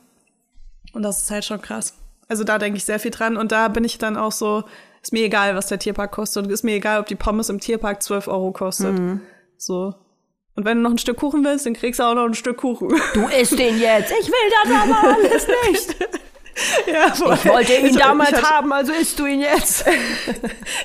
[0.92, 1.94] Und das ist halt schon krass.
[2.28, 4.64] Also da denke ich sehr viel dran und da bin ich dann auch so,
[5.02, 6.46] ist mir egal, was der Tierpark kostet.
[6.50, 8.98] Ist mir egal, ob die Pommes im Tierpark 12 Euro kostet.
[9.58, 9.94] So.
[10.54, 12.58] Und wenn du noch ein Stück Kuchen willst, dann kriegst du auch noch ein Stück
[12.58, 12.88] Kuchen.
[13.14, 14.12] Du isst den jetzt.
[14.20, 15.96] Ich will das aber alles nicht.
[16.92, 17.34] Ja, voll.
[17.34, 19.84] Ich wollte ihn Ich- damals ich hatte- haben, also isst du ihn jetzt.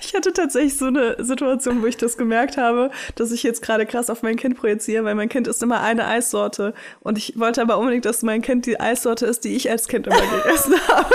[0.01, 3.85] Ich hatte tatsächlich so eine Situation, wo ich das gemerkt habe, dass ich jetzt gerade
[3.85, 6.73] krass auf mein Kind projiziere, weil mein Kind isst immer eine Eissorte.
[7.01, 10.07] Und ich wollte aber unbedingt, dass mein Kind die Eissorte ist, die ich als Kind
[10.07, 11.09] immer gegessen habe.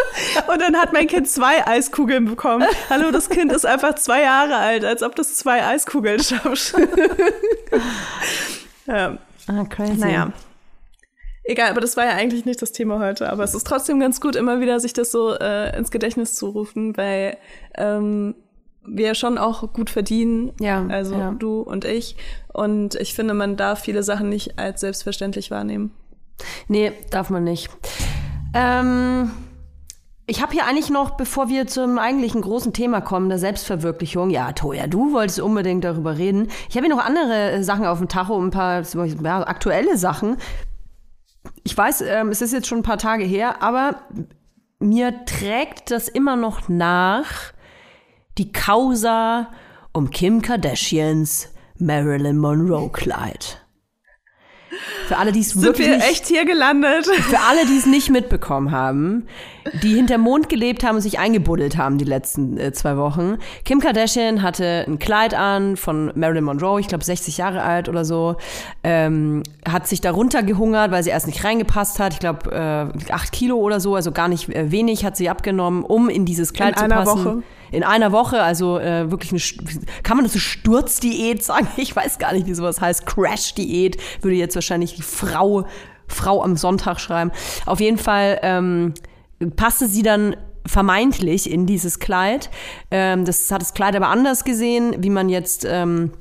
[0.53, 2.67] Und dann hat mein Kind zwei Eiskugeln bekommen.
[2.91, 6.75] Hallo, das Kind ist einfach zwei Jahre alt, als ob das zwei Eiskugeln schafft.
[8.87, 9.17] ja,
[9.49, 9.95] Ah, crazy.
[9.99, 10.33] naja.
[11.45, 13.31] Egal, aber das war ja eigentlich nicht das Thema heute.
[13.31, 16.49] Aber es ist trotzdem ganz gut, immer wieder sich das so äh, ins Gedächtnis zu
[16.49, 17.37] rufen, weil
[17.77, 18.35] ähm,
[18.87, 20.53] wir schon auch gut verdienen.
[20.61, 21.33] Ja, Also ja.
[21.33, 22.17] du und ich.
[22.53, 25.93] Und ich finde, man darf viele Sachen nicht als selbstverständlich wahrnehmen.
[26.69, 27.71] Nee, darf man nicht.
[28.55, 29.31] Ähm,
[30.27, 34.31] ich habe hier eigentlich noch, bevor wir zum eigentlichen großen Thema kommen, der Selbstverwirklichung.
[34.31, 36.49] Ja, Toja, du wolltest unbedingt darüber reden.
[36.69, 40.37] Ich habe hier noch andere Sachen auf dem Tacho, ein paar ja, aktuelle Sachen.
[41.65, 44.03] Ich weiß, ähm, es ist jetzt schon ein paar Tage her, aber
[44.79, 47.53] mir trägt das immer noch nach,
[48.39, 49.51] die Causa
[49.93, 51.49] um Kim Kardashians
[51.79, 53.59] Marilyn Monroe Kleid.
[55.07, 57.07] Für alle, die es Sind wirklich wir nicht echt hier gelandet?
[57.07, 59.29] für alle, die es nicht mitbekommen haben,
[59.83, 63.39] die hinterm Mond gelebt haben und sich eingebuddelt haben die letzten äh, zwei Wochen.
[63.65, 68.05] Kim Kardashian hatte ein Kleid an von Marilyn Monroe, ich glaube 60 Jahre alt oder
[68.05, 68.37] so,
[68.83, 72.15] ähm, hat sich darunter gehungert, weil sie erst nicht reingepasst hat.
[72.15, 75.85] Ich glaube äh, acht Kilo oder so, also gar nicht äh, wenig hat sie abgenommen,
[75.85, 77.25] um in dieses Kleid In zu einer passen.
[77.25, 77.43] Woche.
[77.71, 81.67] In einer Woche, also äh, wirklich eine, kann man das so Sturzdiät sagen?
[81.77, 83.07] Ich weiß gar nicht, wie sowas heißt.
[83.07, 85.65] Crash-Diät würde jetzt wahrscheinlich die Frau,
[86.07, 87.33] Frau am Sonntag schreiben.
[87.65, 88.93] Auf jeden Fall ähm,
[89.51, 92.51] passte sie dann vermeintlich in dieses Kleid.
[92.91, 96.13] Ähm, das hat das Kleid aber anders gesehen, wie man jetzt ähm,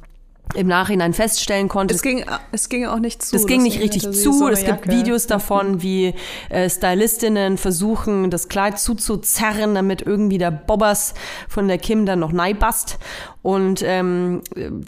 [0.56, 1.94] im Nachhinein feststellen konnte.
[1.94, 3.36] Es ging, es ging auch nicht zu.
[3.36, 4.34] Das ging nicht richtig zu.
[4.34, 4.92] so es gibt Jacke.
[4.92, 6.14] Videos davon, wie
[6.50, 11.14] äh, Stylistinnen versuchen, das Kleid zuzuzerren, damit irgendwie der Bobbers
[11.48, 13.00] von der Kim dann noch neibast.
[13.42, 14.42] Und ähm,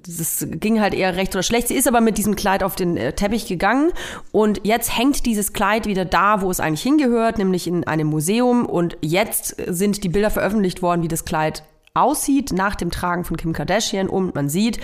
[0.05, 1.69] das ging halt eher recht oder schlecht.
[1.69, 3.91] Sie ist aber mit diesem Kleid auf den äh, Teppich gegangen
[4.31, 8.65] und jetzt hängt dieses Kleid wieder da, wo es eigentlich hingehört, nämlich in einem Museum.
[8.65, 11.63] Und jetzt sind die Bilder veröffentlicht worden, wie das Kleid
[11.95, 14.79] aussieht nach dem Tragen von Kim Kardashian und man sieht,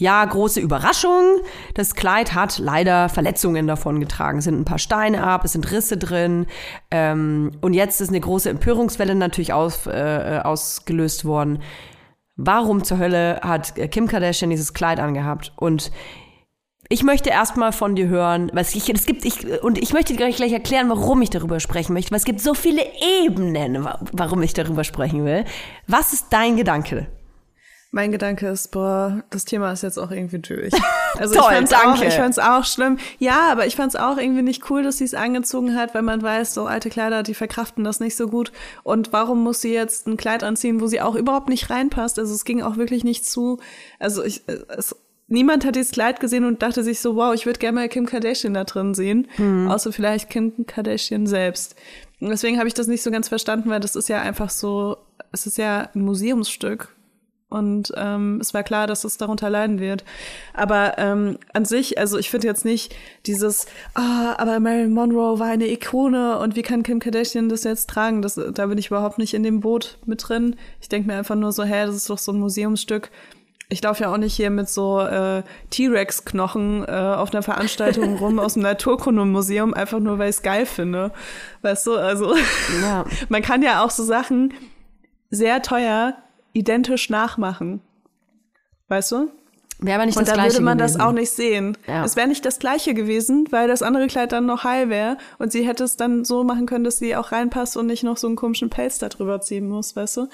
[0.00, 1.40] ja, große Überraschung.
[1.74, 4.38] Das Kleid hat leider Verletzungen davon getragen.
[4.38, 6.46] Es sind ein paar Steine ab, es sind Risse drin.
[6.90, 11.60] Ähm, und jetzt ist eine große Empörungswelle natürlich aus, äh, ausgelöst worden.
[12.36, 15.52] Warum zur Hölle hat Kim Kardashian dieses Kleid angehabt?
[15.56, 15.92] Und
[16.88, 20.16] ich möchte erstmal von dir hören, was ich, es gibt, ich, und ich möchte dir
[20.16, 22.82] gleich, gleich erklären, warum ich darüber sprechen möchte, weil es gibt so viele
[23.22, 25.44] Ebenen, wa- warum ich darüber sprechen will.
[25.86, 27.06] Was ist dein Gedanke?
[27.92, 30.72] Mein Gedanke ist, boah, das Thema ist jetzt auch irgendwie durch.
[31.18, 31.88] Also Toll, ich fand's danke.
[31.88, 32.96] Auch, ich fand's auch schlimm.
[33.18, 36.22] Ja, aber ich fand's auch irgendwie nicht cool, dass sie es angezogen hat, weil man
[36.22, 38.52] weiß, so alte Kleider, die verkraften das nicht so gut.
[38.84, 42.18] Und warum muss sie jetzt ein Kleid anziehen, wo sie auch überhaupt nicht reinpasst?
[42.20, 43.58] Also es ging auch wirklich nicht zu.
[43.98, 44.94] Also ich, es,
[45.26, 48.06] niemand hat dieses Kleid gesehen und dachte sich so, wow, ich würde gerne mal Kim
[48.06, 49.26] Kardashian da drin sehen.
[49.68, 51.74] Außer vielleicht Kim Kardashian selbst.
[52.20, 54.96] Und deswegen habe ich das nicht so ganz verstanden, weil das ist ja einfach so,
[55.32, 56.94] es ist ja ein Museumsstück.
[57.50, 60.04] Und ähm, es war klar, dass es darunter leiden wird.
[60.54, 62.94] Aber ähm, an sich, also ich finde jetzt nicht
[63.26, 67.90] dieses, ah, aber Marilyn Monroe war eine Ikone und wie kann Kim Kardashian das jetzt
[67.90, 68.22] tragen?
[68.22, 70.54] Das, da bin ich überhaupt nicht in dem Boot mit drin.
[70.80, 73.10] Ich denke mir einfach nur so, hä, das ist doch so ein Museumsstück.
[73.68, 78.38] Ich laufe ja auch nicht hier mit so äh, T-Rex-Knochen äh, auf einer Veranstaltung rum
[78.38, 81.12] aus dem Naturkundemuseum, einfach nur, weil ich es geil finde.
[81.62, 82.34] Weißt du, also
[82.82, 83.04] Ja.
[83.28, 84.54] man kann ja auch so Sachen
[85.30, 86.16] sehr teuer
[86.52, 87.80] identisch nachmachen.
[88.88, 89.28] Weißt du?
[89.82, 90.98] Wäre aber nicht Und das dann würde man gewesen.
[90.98, 91.74] das auch nicht sehen.
[91.86, 92.04] Ja.
[92.04, 95.52] Es wäre nicht das gleiche gewesen, weil das andere Kleid dann noch heil wäre und
[95.52, 98.26] sie hätte es dann so machen können, dass sie auch reinpasst und nicht noch so
[98.26, 100.28] einen komischen Pelz da drüber ziehen muss, weißt du?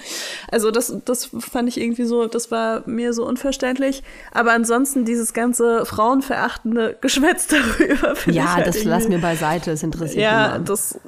[0.51, 4.03] Also das, das fand ich irgendwie so, das war mir so unverständlich.
[4.33, 7.47] Aber ansonsten dieses ganze frauenverachtende Geschwätz
[7.79, 10.65] darüber finde ich Ja, halt das lass mir beiseite, das interessiert ja, niemanden.
[10.65, 10.99] das,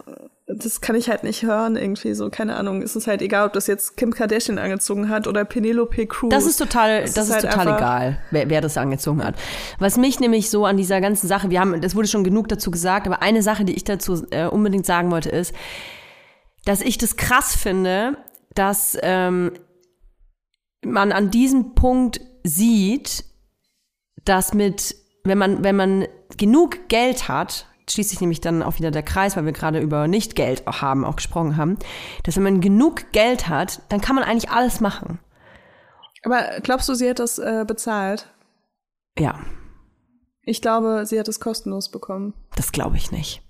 [0.63, 2.82] das kann ich halt nicht hören irgendwie so, keine Ahnung.
[2.82, 6.32] Es ist halt egal, ob das jetzt Kim Kardashian angezogen hat oder Penelope Cruz.
[6.32, 9.36] Das ist total, das, Das ist, ist halt total egal, wer, wer das angezogen hat.
[9.80, 12.72] Was mich nämlich so an dieser ganzen Sache, wir haben, das wurde schon genug dazu
[12.72, 15.54] gesagt, aber eine Sache, die ich dazu äh, unbedingt sagen wollte, ist,
[16.65, 18.17] dass ich das krass finde,
[18.54, 19.52] dass ähm,
[20.84, 23.24] man an diesem Punkt sieht,
[24.26, 26.06] dass mit, wenn man, wenn man
[26.38, 30.08] genug Geld hat, schließt sich nämlich dann auch wieder der Kreis, weil wir gerade über
[30.08, 31.78] Nicht-Geld auch haben, auch gesprochen haben,
[32.23, 35.19] dass wenn man genug Geld hat, dann kann man eigentlich alles machen.
[36.23, 38.28] Aber glaubst du, sie hat das äh, bezahlt?
[39.17, 39.39] Ja,
[40.43, 42.34] Ich glaube, sie hat es kostenlos bekommen.
[42.56, 43.41] das glaube ich nicht.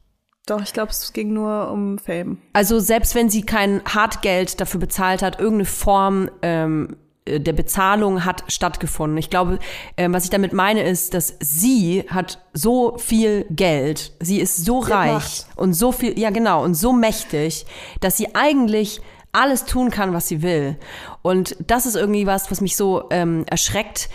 [0.45, 2.39] Doch, ich glaube, es ging nur um Fame.
[2.54, 8.25] Also selbst wenn sie kein Hartgeld dafür bezahlt hat, irgendeine Form ähm, äh, der Bezahlung
[8.25, 9.17] hat stattgefunden.
[9.17, 9.60] Ich glaube,
[9.97, 14.82] ähm, was ich damit meine, ist, dass sie hat so viel Geld, sie ist so
[14.84, 15.58] Sie reich Macht.
[15.58, 17.65] und so viel, ja genau, und so mächtig,
[18.01, 19.01] dass sie eigentlich
[19.32, 20.77] alles tun kann, was sie will.
[21.21, 24.10] Und das ist irgendwie was, was mich so ähm, erschreckt.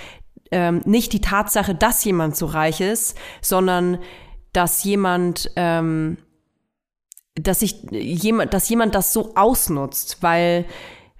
[0.50, 3.98] Ähm, nicht die Tatsache, dass jemand so reich ist, sondern
[4.52, 6.18] dass jemand ähm,
[7.36, 10.66] dass sich jemand, dass jemand das so ausnutzt, weil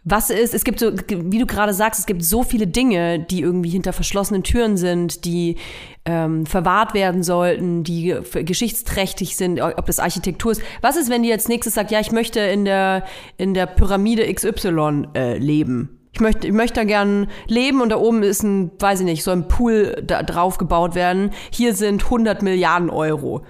[0.04, 3.40] was ist, es gibt so, wie du gerade sagst, es gibt so viele Dinge, die
[3.40, 5.56] irgendwie hinter verschlossenen Türen sind, die
[6.04, 10.62] ähm, verwahrt werden sollten, die geschichtsträchtig sind, ob das Architektur ist.
[10.82, 13.04] Was ist, wenn die jetzt nächstes sagt, ja, ich möchte in der,
[13.38, 15.98] in der Pyramide XY äh, leben?
[16.12, 19.24] Ich möchte, ich möchte da gern leben und da oben ist ein, weiß ich nicht,
[19.24, 21.30] soll ein Pool da drauf gebaut werden.
[21.50, 23.44] Hier sind 100 Milliarden Euro.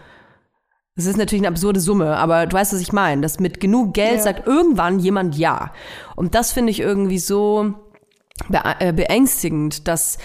[0.97, 3.23] Das ist natürlich eine absurde Summe, aber du weißt, was ich meine.
[3.23, 4.23] Dass mit genug Geld Ja.
[4.23, 5.73] sagt irgendwann jemand ja.
[6.15, 7.75] Und das finde ich irgendwie so
[8.79, 10.19] äh, beängstigend, dass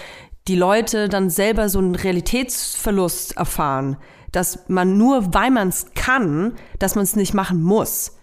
[0.46, 3.96] die Leute dann selber so einen Realitätsverlust erfahren,
[4.32, 8.16] dass man nur, weil man es kann, dass man es nicht machen muss.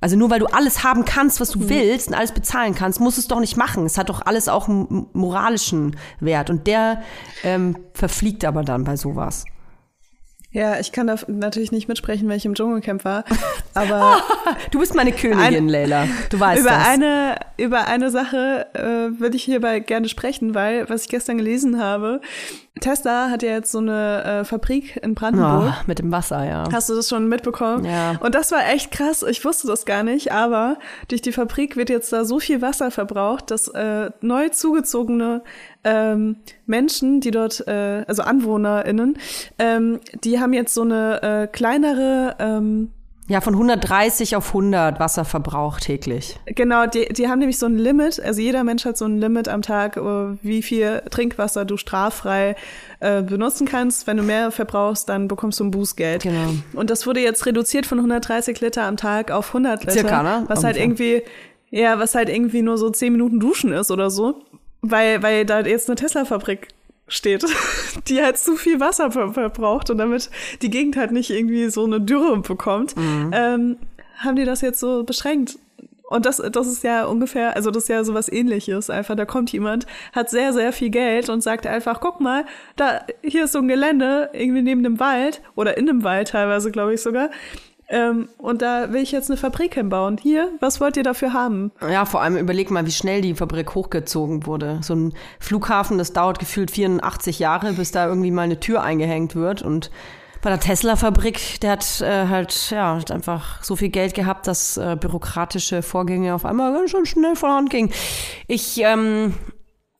[0.00, 3.18] Also nur weil du alles haben kannst, was du willst und alles bezahlen kannst, musst
[3.18, 3.84] du es doch nicht machen.
[3.84, 6.48] Es hat doch alles auch einen moralischen Wert.
[6.48, 7.02] Und der
[7.44, 9.44] ähm, verfliegt aber dann bei sowas.
[10.52, 13.24] Ja, ich kann da natürlich nicht mitsprechen, weil ich im Dschungelcamp war.
[13.74, 14.16] Aber
[14.72, 16.06] Du bist meine Königin, Leila.
[16.28, 16.88] Du weißt über das.
[16.88, 21.80] eine über eine Sache äh, würde ich hierbei gerne sprechen, weil was ich gestern gelesen
[21.80, 22.20] habe,
[22.80, 25.74] Tesla hat ja jetzt so eine äh, Fabrik in Brandenburg.
[25.76, 26.64] Oh, mit dem Wasser, ja.
[26.72, 27.84] Hast du das schon mitbekommen?
[27.84, 28.16] Ja.
[28.20, 29.22] Und das war echt krass.
[29.22, 32.90] Ich wusste das gar nicht, aber durch die Fabrik wird jetzt da so viel Wasser
[32.90, 35.42] verbraucht, dass äh, neu zugezogene
[35.84, 39.18] ähm, Menschen, die dort, äh, also AnwohnerInnen,
[39.58, 42.90] ähm, die haben jetzt so eine äh, kleinere ähm,
[43.28, 46.38] Ja, von 130 auf 100 Wasserverbrauch täglich.
[46.46, 49.48] Genau, die, die haben nämlich so ein Limit, also jeder Mensch hat so ein Limit
[49.48, 50.00] am Tag, äh,
[50.42, 52.56] wie viel Trinkwasser du straffrei
[53.00, 54.06] äh, benutzen kannst.
[54.06, 56.24] Wenn du mehr verbrauchst, dann bekommst du ein Bußgeld.
[56.24, 56.50] Genau.
[56.74, 59.92] Und das wurde jetzt reduziert von 130 Liter am Tag auf 100 Liter.
[59.92, 60.44] Circa, ne?
[60.48, 61.22] Was halt irgendwie,
[61.70, 64.42] ja, was halt irgendwie nur so 10 Minuten Duschen ist oder so.
[64.82, 66.68] Weil, weil da jetzt eine Tesla-Fabrik
[67.08, 67.44] steht,
[68.08, 70.30] die halt zu viel Wasser ver verbraucht und damit
[70.62, 73.30] die Gegend halt nicht irgendwie so eine Dürre bekommt, Mhm.
[73.34, 73.76] ähm,
[74.18, 75.58] haben die das jetzt so beschränkt.
[76.08, 78.90] Und das, das ist ja ungefähr, also das ist ja sowas ähnliches.
[78.90, 83.02] Einfach, da kommt jemand, hat sehr, sehr viel Geld und sagt einfach, guck mal, da,
[83.22, 86.94] hier ist so ein Gelände, irgendwie neben dem Wald oder in dem Wald teilweise, glaube
[86.94, 87.30] ich sogar.
[87.92, 90.16] Ähm, und da will ich jetzt eine Fabrik hinbauen.
[90.16, 91.72] Hier, was wollt ihr dafür haben?
[91.80, 94.78] Ja, vor allem überleg mal, wie schnell die Fabrik hochgezogen wurde.
[94.80, 99.34] So ein Flughafen, das dauert gefühlt 84 Jahre, bis da irgendwie mal eine Tür eingehängt
[99.34, 99.62] wird.
[99.62, 99.90] Und
[100.40, 104.76] bei der Tesla-Fabrik, der hat äh, halt, ja, hat einfach so viel Geld gehabt, dass
[104.76, 107.92] äh, bürokratische Vorgänge auf einmal ganz schön schnell von Hand gingen.
[108.46, 109.34] Ich, ähm,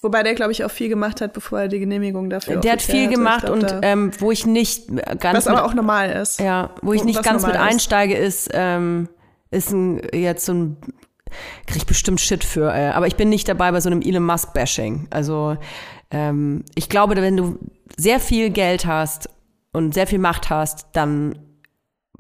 [0.03, 2.83] Wobei der, glaube ich, auch viel gemacht hat, bevor er die Genehmigung dafür der hat
[2.83, 3.15] viel hatte.
[3.15, 6.41] Gemacht glaub, und ähm, wo ich nicht ganz was aber auch normal ist.
[6.41, 7.61] Ja, wo ich nicht ganz mit ist.
[7.61, 9.09] einsteige, ist, ähm,
[9.51, 10.77] ist ein, jetzt so ein,
[11.67, 14.25] krieg ich bestimmt Shit für, äh, aber ich bin nicht dabei bei so einem Elon
[14.25, 15.09] Musk-Bashing.
[15.11, 15.59] Also,
[16.11, 17.59] ähm, ich glaube, wenn du
[17.97, 19.29] sehr viel Geld hast
[19.73, 21.39] und sehr viel Macht hast, dann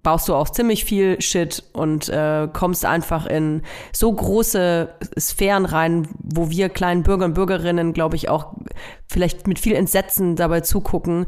[0.03, 6.09] baust du auch ziemlich viel Shit und äh, kommst einfach in so große Sphären rein,
[6.19, 8.55] wo wir kleinen Bürger und Bürgerinnen, glaube ich, auch
[9.09, 11.27] vielleicht mit viel Entsetzen dabei zugucken.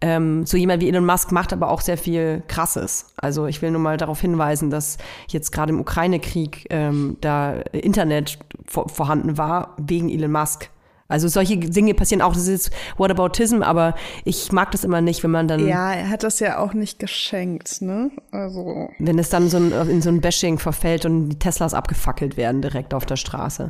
[0.00, 3.14] Ähm, so jemand wie Elon Musk macht aber auch sehr viel Krasses.
[3.16, 8.38] Also ich will nur mal darauf hinweisen, dass jetzt gerade im Ukraine-Krieg ähm, da Internet
[8.66, 10.70] vor, vorhanden war wegen Elon Musk.
[11.06, 12.32] Also solche Dinge passieren auch.
[12.32, 16.22] Das ist Whataboutism, aber ich mag das immer nicht, wenn man dann Ja, er hat
[16.22, 18.10] das ja auch nicht geschenkt, ne?
[18.30, 18.88] Also.
[18.98, 22.62] wenn es dann so ein, in so ein Bashing verfällt und die Teslas abgefackelt werden
[22.62, 23.68] direkt auf der Straße.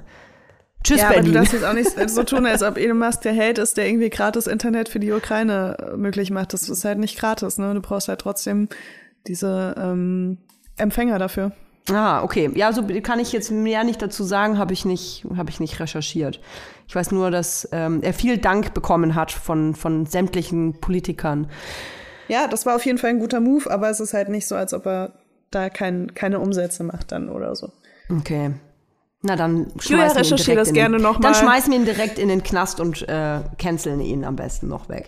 [0.84, 1.34] Tschüss, ja, aber du Berlin.
[1.34, 4.10] darfst jetzt auch nicht so tun, als ob Elon Musk der Held ist, der irgendwie
[4.10, 6.52] gratis Internet für die Ukraine äh, möglich macht.
[6.52, 7.74] Das ist halt nicht gratis, ne?
[7.74, 8.68] Du brauchst halt trotzdem
[9.26, 10.38] diese ähm,
[10.76, 11.52] Empfänger dafür.
[11.90, 12.50] Ah, okay.
[12.54, 15.80] Ja, so kann ich jetzt mehr nicht dazu sagen, habe ich nicht, habe ich nicht
[15.80, 16.40] recherchiert.
[16.88, 21.50] Ich weiß nur, dass ähm, er viel Dank bekommen hat von, von sämtlichen Politikern.
[22.28, 24.54] Ja, das war auf jeden Fall ein guter Move, aber es ist halt nicht so,
[24.54, 25.12] als ob er
[25.50, 27.70] da kein, keine Umsätze macht dann oder so.
[28.10, 28.52] Okay.
[29.26, 31.86] Na dann schmeißen wir ihn direkt das in gerne den, noch Dann schmeißen wir ihn
[31.86, 35.06] direkt in den Knast und äh, canceln ihn am besten noch weg.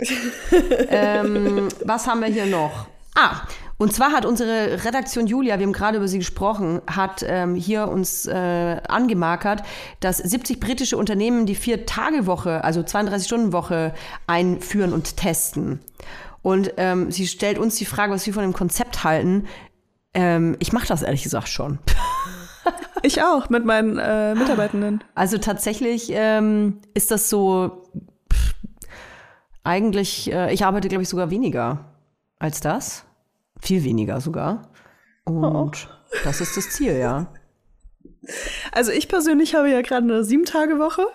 [0.88, 2.86] ähm, was haben wir hier noch?
[3.16, 3.40] Ah,
[3.78, 7.88] und zwar hat unsere Redaktion Julia, wir haben gerade über sie gesprochen, hat ähm, hier
[7.88, 9.62] uns äh, angemarkert,
[10.00, 13.94] dass 70 britische Unternehmen die Vier-Tage-Woche, also 32-Stunden-Woche
[14.26, 15.80] einführen und testen.
[16.42, 19.46] Und ähm, sie stellt uns die Frage, was wir von dem Konzept halten.
[20.12, 21.78] Ähm, ich mache das ehrlich gesagt schon.
[23.02, 25.04] Ich auch, mit meinen äh, Mitarbeitenden.
[25.14, 27.84] Also tatsächlich ähm, ist das so,
[28.32, 28.54] pff,
[29.62, 31.84] eigentlich, äh, ich arbeite, glaube ich, sogar weniger
[32.40, 33.05] als das.
[33.60, 34.70] Viel weniger sogar.
[35.24, 35.88] Und
[36.24, 37.32] das ist das Ziel, ja.
[38.72, 41.06] Also ich persönlich habe ja gerade eine Sieben-Tage-Woche,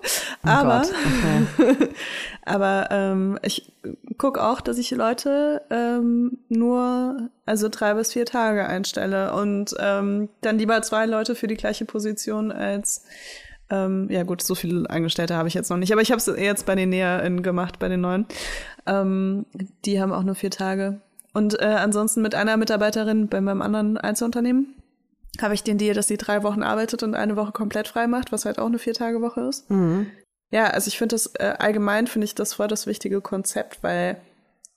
[0.44, 1.89] aber, Oh Gott, okay.
[2.46, 3.74] aber ähm, ich
[4.18, 10.30] gucke auch, dass ich Leute ähm, nur also drei bis vier Tage einstelle und ähm,
[10.42, 13.04] dann lieber zwei Leute für die gleiche Position als
[13.70, 16.28] ähm, ja gut, so viele Angestellte habe ich jetzt noch nicht, aber ich habe es
[16.28, 18.26] jetzt bei den NäherInnen gemacht, bei den neuen.
[18.86, 19.46] Ähm,
[19.86, 21.00] die haben auch nur vier Tage.
[21.34, 24.76] Und äh, ansonsten mit einer Mitarbeiterin bei meinem anderen Einzelunternehmen
[25.42, 28.32] habe ich den Deal, dass sie drei Wochen arbeitet und eine Woche komplett frei macht,
[28.32, 29.70] was halt auch eine Vier-Tage-Woche ist.
[29.70, 30.08] Mhm.
[30.52, 34.18] Ja, also ich finde das äh, allgemein finde ich das voll das wichtige Konzept, weil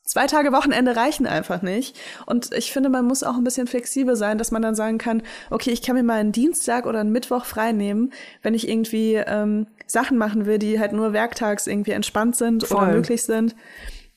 [0.05, 1.99] zwei Tage Wochenende reichen einfach nicht.
[2.27, 5.23] Und ich finde, man muss auch ein bisschen flexibel sein, dass man dann sagen kann,
[5.51, 9.15] okay, ich kann mir mal einen Dienstag oder einen Mittwoch frei nehmen, wenn ich irgendwie
[9.15, 12.93] ähm, Sachen machen will, die halt nur werktags irgendwie entspannt sind oder Voll.
[12.93, 13.57] möglich sind.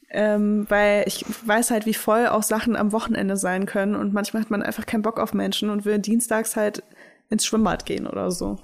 [0.10, 4.42] Ähm, weil ich weiß halt, wie voll auch Sachen am Wochenende sein können und manchmal
[4.42, 6.82] hat man einfach keinen Bock auf Menschen und will dienstags halt
[7.30, 8.58] ins Schwimmbad gehen oder so.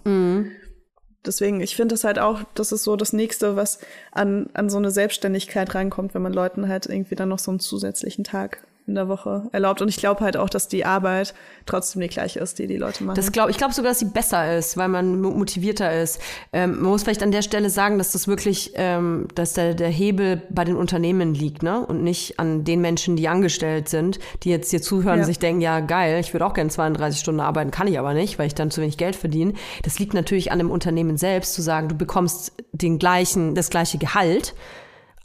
[1.25, 3.79] Deswegen, ich finde das halt auch, das ist so das Nächste, was
[4.11, 7.59] an, an so eine Selbstständigkeit reinkommt, wenn man Leuten halt irgendwie dann noch so einen
[7.59, 9.81] zusätzlichen Tag in der Woche erlaubt.
[9.81, 11.33] Und ich glaube halt auch, dass die Arbeit
[11.65, 13.15] trotzdem die gleiche ist, die die Leute machen.
[13.15, 16.19] Das glaub, ich glaube sogar, dass sie besser ist, weil man mo- motivierter ist.
[16.51, 19.87] Ähm, man muss vielleicht an der Stelle sagen, dass das wirklich, ähm, dass der, der
[19.89, 21.85] Hebel bei den Unternehmen liegt, ne?
[21.85, 25.21] Und nicht an den Menschen, die angestellt sind, die jetzt hier zuhören Ja.
[25.21, 28.13] und sich denken, ja geil, ich würde auch gerne 32 Stunden arbeiten, kann ich aber
[28.13, 29.53] nicht, weil ich dann zu wenig Geld verdiene.
[29.83, 33.97] Das liegt natürlich an dem Unternehmen selbst, zu sagen, du bekommst den gleichen, das gleiche
[33.97, 34.55] Gehalt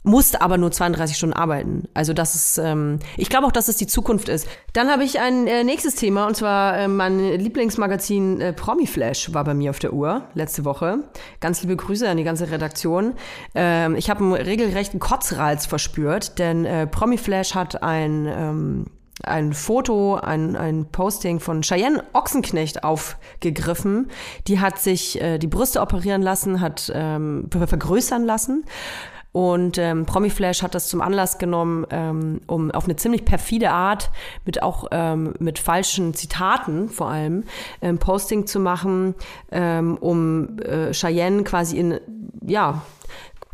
[0.03, 1.87] musst aber nur 32 Stunden arbeiten.
[1.93, 4.47] Also das ist, ähm, ich glaube auch, dass es die Zukunft ist.
[4.73, 9.43] Dann habe ich ein äh, nächstes Thema und zwar äh, mein Lieblingsmagazin äh, Promiflash war
[9.43, 10.99] bei mir auf der Uhr letzte Woche.
[11.41, 13.13] Ganz liebe Grüße an die ganze Redaktion.
[13.55, 18.85] Ähm, ich habe einen regelrechten Kotzreiz verspürt, denn äh, Promiflash hat ein ähm,
[19.21, 24.09] ein Foto, ein, ein Posting von Cheyenne Ochsenknecht aufgegriffen.
[24.47, 28.63] Die hat sich äh, die Brüste operieren lassen, hat ähm, ver- vergrößern lassen.
[29.31, 34.09] Und ähm, Promiflash hat das zum Anlass genommen, ähm, um auf eine ziemlich perfide Art,
[34.43, 37.43] mit auch ähm, mit falschen Zitaten vor allem,
[37.81, 39.13] ähm, Posting zu machen,
[39.51, 41.99] ähm, um äh, Cheyenne quasi in,
[42.45, 42.81] ja,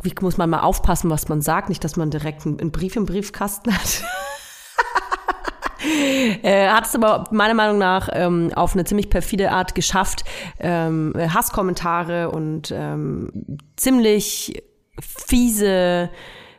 [0.01, 2.95] wie muss man mal aufpassen, was man sagt, nicht, dass man direkt einen, einen Brief
[2.95, 4.03] im Briefkasten hat.
[6.43, 10.23] äh, hat es aber meiner Meinung nach ähm, auf eine ziemlich perfide Art geschafft,
[10.59, 14.63] ähm, Hasskommentare und ähm, ziemlich
[14.99, 16.09] fiese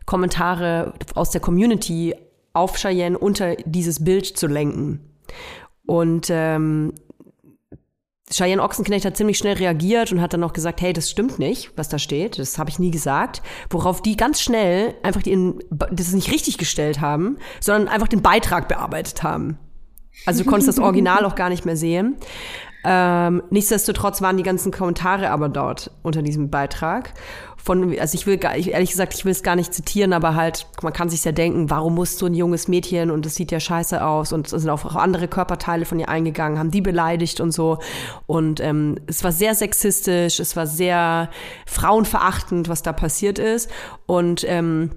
[0.05, 2.15] Kommentare aus der Community
[2.53, 5.01] auf Cheyenne unter dieses Bild zu lenken.
[5.85, 6.93] Und ähm,
[8.31, 11.71] Cheyenne Ochsenknecht hat ziemlich schnell reagiert und hat dann noch gesagt, hey, das stimmt nicht,
[11.77, 12.39] was da steht.
[12.39, 13.41] Das habe ich nie gesagt.
[13.71, 18.69] Worauf die ganz schnell einfach den, das nicht richtig gestellt haben, sondern einfach den Beitrag
[18.69, 19.59] bearbeitet haben.
[20.25, 22.17] Also du konntest das Original auch gar nicht mehr sehen.
[22.89, 27.15] Ähm, nichtsdestotrotz waren die ganzen Kommentare aber dort unter diesem Beitrag.
[27.57, 30.37] Von, also ich will gar, ich, ehrlich gesagt, ich will es gar nicht zitieren, aber
[30.37, 33.51] halt, man kann sich ja denken, warum muss so ein junges Mädchen und es sieht
[33.51, 37.41] ja scheiße aus und es sind auch andere Körperteile von ihr eingegangen, haben die beleidigt
[37.41, 37.79] und so.
[38.27, 41.29] Und ähm, es war sehr sexistisch, es war sehr
[41.67, 43.69] frauenverachtend, was da passiert ist.
[44.07, 44.93] Und ähm,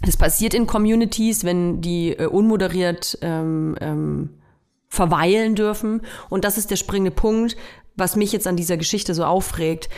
[0.00, 4.30] das passiert in Communities, wenn die äh, unmoderiert ähm, ähm,
[4.94, 6.02] verweilen dürfen.
[6.30, 7.56] Und das ist der springende Punkt,
[7.96, 9.88] was mich jetzt an dieser Geschichte so aufregt,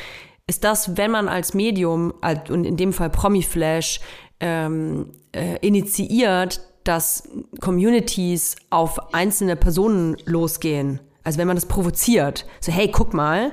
[0.47, 2.13] ist das, wenn man als Medium,
[2.49, 4.01] und in dem Fall Promiflash,
[4.41, 7.29] ähm, äh, initiiert, dass
[7.61, 11.01] Communities auf einzelne Personen losgehen.
[11.25, 13.53] Also wenn man das provoziert, so hey, guck mal,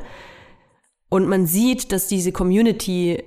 [1.10, 3.24] und man sieht, dass diese Community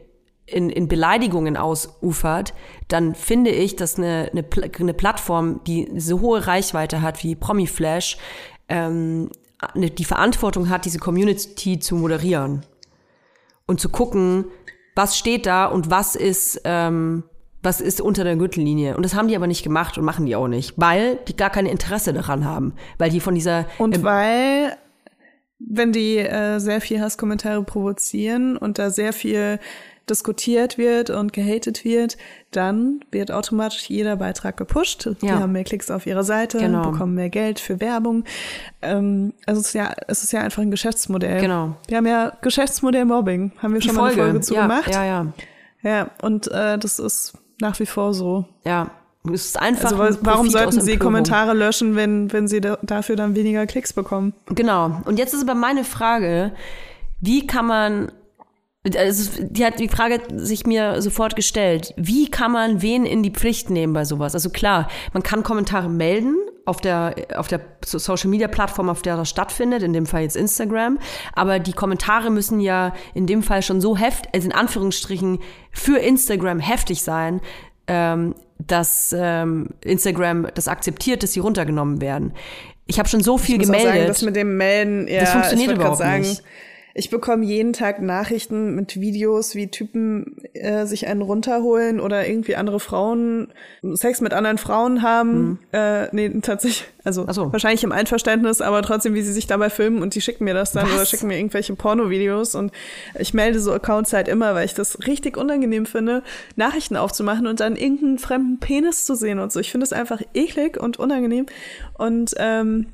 [0.47, 2.55] in, in Beleidigungen ausufert,
[2.89, 4.45] dann finde ich, dass eine, eine,
[4.79, 8.17] eine Plattform, die so hohe Reichweite hat wie Promiflash,
[8.69, 9.31] ähm,
[9.75, 12.65] die Verantwortung hat, diese Community zu moderieren
[13.67, 14.45] und zu gucken,
[14.95, 17.25] was steht da und was ist, ähm,
[17.63, 18.97] was ist unter der Gürtellinie.
[18.97, 21.51] Und das haben die aber nicht gemacht und machen die auch nicht, weil die gar
[21.51, 24.77] kein Interesse daran haben, weil die von dieser Und ähm, weil,
[25.59, 29.59] wenn die äh, sehr viel Hasskommentare provozieren und da sehr viel
[30.09, 32.17] diskutiert wird und gehatet wird,
[32.53, 35.09] dann wird automatisch jeder Beitrag gepusht.
[35.21, 35.41] Die Ja.
[35.41, 36.91] haben mehr Klicks auf ihrer Seite, Genau.
[36.91, 38.25] bekommen mehr Geld für Werbung.
[38.83, 41.41] Ähm, also es ist ja, es ist ja einfach ein Geschäftsmodell.
[41.41, 41.77] Genau.
[41.89, 44.93] Wir haben ja Geschäftsmodell Mobbing, haben wir die schon mal eine Folge zu ja, gemacht.
[44.93, 45.27] ja, ja.
[45.83, 48.45] Ja, und äh, das ist nach wie vor so.
[48.65, 48.91] Ja,
[49.33, 50.99] Es ist einfach Also ein wa- warum sollten sie.
[50.99, 54.35] Kommentare löschen, wenn, wenn sie da, dafür dann weniger Klicks bekommen?
[54.47, 55.01] Genau.
[55.05, 56.53] Und jetzt ist aber meine Frage,
[57.21, 58.13] wie kann man,
[58.95, 63.31] also die hat die Frage sich mir sofort gestellt, wie kann man wen in die
[63.31, 64.35] Pflicht nehmen bei sowas?
[64.35, 69.17] Also klar, man kann Kommentare melden auf der, auf der Social Media Plattform, auf der
[69.17, 70.99] das stattfindet, in dem Fall jetzt Instagram.
[71.33, 75.39] Aber die Kommentare müssen ja in dem Fall schon so heft, also in Anführungsstrichen
[75.71, 77.41] für Instagram heftig sein,
[77.87, 82.33] ähm, dass ähm, Instagram das akzeptiert, dass sie runtergenommen werden.
[82.87, 83.99] Ich habe schon so viel Ich muss auch gemeldet.
[83.99, 86.43] sagen, das mit dem Melden, ja, Das funktioniert überhaupt nicht.
[86.99, 92.57] Ich bekomme jeden Tag Nachrichten mit Videos, wie Typen äh, sich einen runterholen oder irgendwie
[92.57, 93.49] andere Frauen
[93.83, 95.59] Sex mit anderen Frauen haben.
[95.73, 97.33] Äh, nee, tatsächlich, also Mhm.
[97.35, 97.53] So.
[97.53, 100.73] wahrscheinlich im Einverständnis, aber trotzdem, wie sie sich dabei filmen und die schicken mir das
[100.73, 100.95] dann Was?
[100.95, 102.73] oder schicken mir irgendwelche Porno-Videos und
[103.19, 106.23] ich melde so Accounts halt immer, weil ich das richtig unangenehm finde,
[106.57, 109.61] Nachrichten aufzumachen und dann irgendeinen fremden Penis zu sehen und so.
[109.61, 111.45] Ich finde es einfach eklig und unangenehm
[111.99, 112.87] und ähm,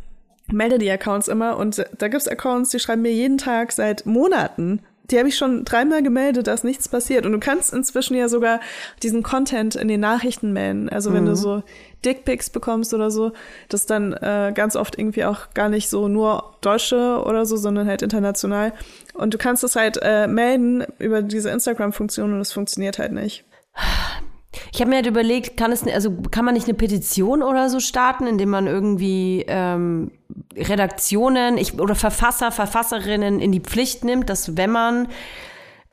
[0.50, 4.80] melde die Accounts immer und da gibt's Accounts, die schreiben mir jeden Tag seit Monaten.
[5.10, 7.26] Die habe ich schon dreimal gemeldet, dass nichts passiert.
[7.26, 8.60] Und du kannst inzwischen ja sogar
[9.02, 10.88] diesen Content in den Nachrichten melden.
[10.88, 11.62] Also wenn du so
[12.04, 13.32] Dickpics bekommst oder so,
[13.68, 17.88] das dann äh, ganz oft irgendwie auch gar nicht so nur Deutsche oder so, sondern
[17.88, 18.72] halt international.
[19.12, 23.44] Und du kannst es halt äh, melden über diese Instagram-Funktion und es funktioniert halt nicht.
[24.72, 27.80] Ich habe mir halt überlegt, kann es, also kann man nicht eine Petition oder so
[27.80, 30.12] starten, indem man irgendwie ähm,
[30.56, 35.08] Redaktionen ich, oder Verfasser, Verfasserinnen in die Pflicht nimmt, dass wenn man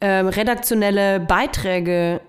[0.02, 2.22] ähm, redaktionelle Beiträge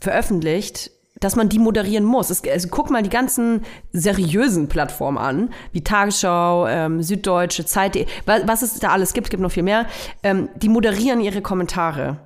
[0.00, 2.30] veröffentlicht, dass man die moderieren muss.
[2.30, 8.46] Es, also guck mal die ganzen seriösen Plattformen an, wie Tagesschau, ähm, Süddeutsche, Zeit, was,
[8.46, 9.86] was es da alles gibt, gibt noch viel mehr.
[10.22, 12.18] Ähm, die moderieren ihre Kommentare.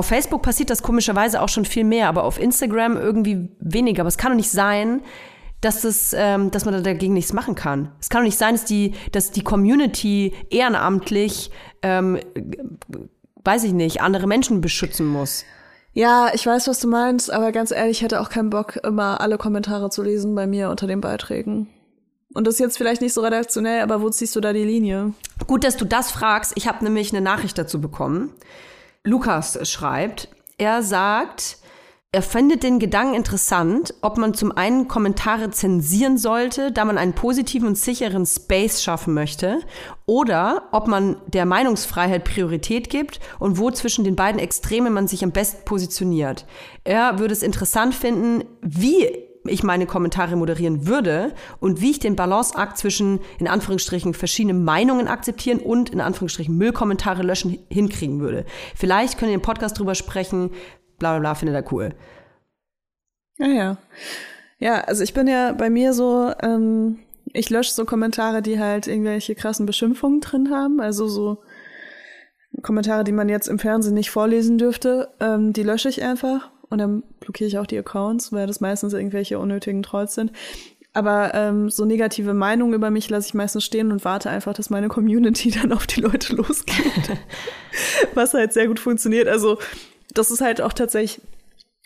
[0.00, 4.00] Auf Facebook passiert das komischerweise auch schon viel mehr, aber auf Instagram irgendwie weniger.
[4.00, 5.02] Aber es kann doch nicht sein,
[5.60, 7.92] dass, das, ähm, dass man da dagegen nichts machen kann.
[8.00, 11.50] Es kann doch nicht sein, dass die, dass die Community ehrenamtlich,
[11.82, 12.18] ähm,
[13.44, 15.44] weiß ich nicht, andere Menschen beschützen muss.
[15.92, 19.20] Ja, ich weiß, was du meinst, aber ganz ehrlich, ich hätte auch keinen Bock, immer
[19.20, 21.68] alle Kommentare zu lesen bei mir unter den Beiträgen.
[22.32, 25.12] Und das ist jetzt vielleicht nicht so redaktionell, aber wo ziehst du da die Linie?
[25.46, 26.52] Gut, dass du das fragst.
[26.54, 28.32] Ich habe nämlich eine Nachricht dazu bekommen.
[29.04, 30.28] Lukas schreibt,
[30.58, 31.58] er sagt,
[32.12, 37.14] er findet den Gedanken interessant, ob man zum einen Kommentare zensieren sollte, da man einen
[37.14, 39.60] positiven und sicheren Space schaffen möchte,
[40.06, 45.22] oder ob man der Meinungsfreiheit Priorität gibt und wo zwischen den beiden Extremen man sich
[45.22, 46.46] am besten positioniert.
[46.82, 52.16] Er würde es interessant finden, wie ich meine Kommentare moderieren würde und wie ich den
[52.16, 58.44] Balanceakt zwischen, in Anführungsstrichen, verschiedenen Meinungen akzeptieren und, in Anführungsstrichen, Müllkommentare löschen hinkriegen würde.
[58.76, 60.50] Vielleicht können wir im Podcast drüber sprechen,
[60.98, 61.94] bla bla bla, findet er cool.
[63.38, 63.76] Ja, ja.
[64.58, 66.98] Ja, also ich bin ja bei mir so, ähm,
[67.32, 70.80] ich lösche so Kommentare, die halt irgendwelche krassen Beschimpfungen drin haben.
[70.80, 71.38] Also so
[72.62, 76.50] Kommentare, die man jetzt im Fernsehen nicht vorlesen dürfte, ähm, die lösche ich einfach.
[76.70, 80.32] Und dann blockiere ich auch die Accounts, weil das meistens irgendwelche unnötigen Trolls sind.
[80.92, 84.70] Aber ähm, so negative Meinungen über mich lasse ich meistens stehen und warte einfach, dass
[84.70, 87.10] meine Community dann auf die Leute losgeht.
[88.14, 89.28] Was halt sehr gut funktioniert.
[89.28, 89.58] Also
[90.14, 91.20] das ist halt auch tatsächlich,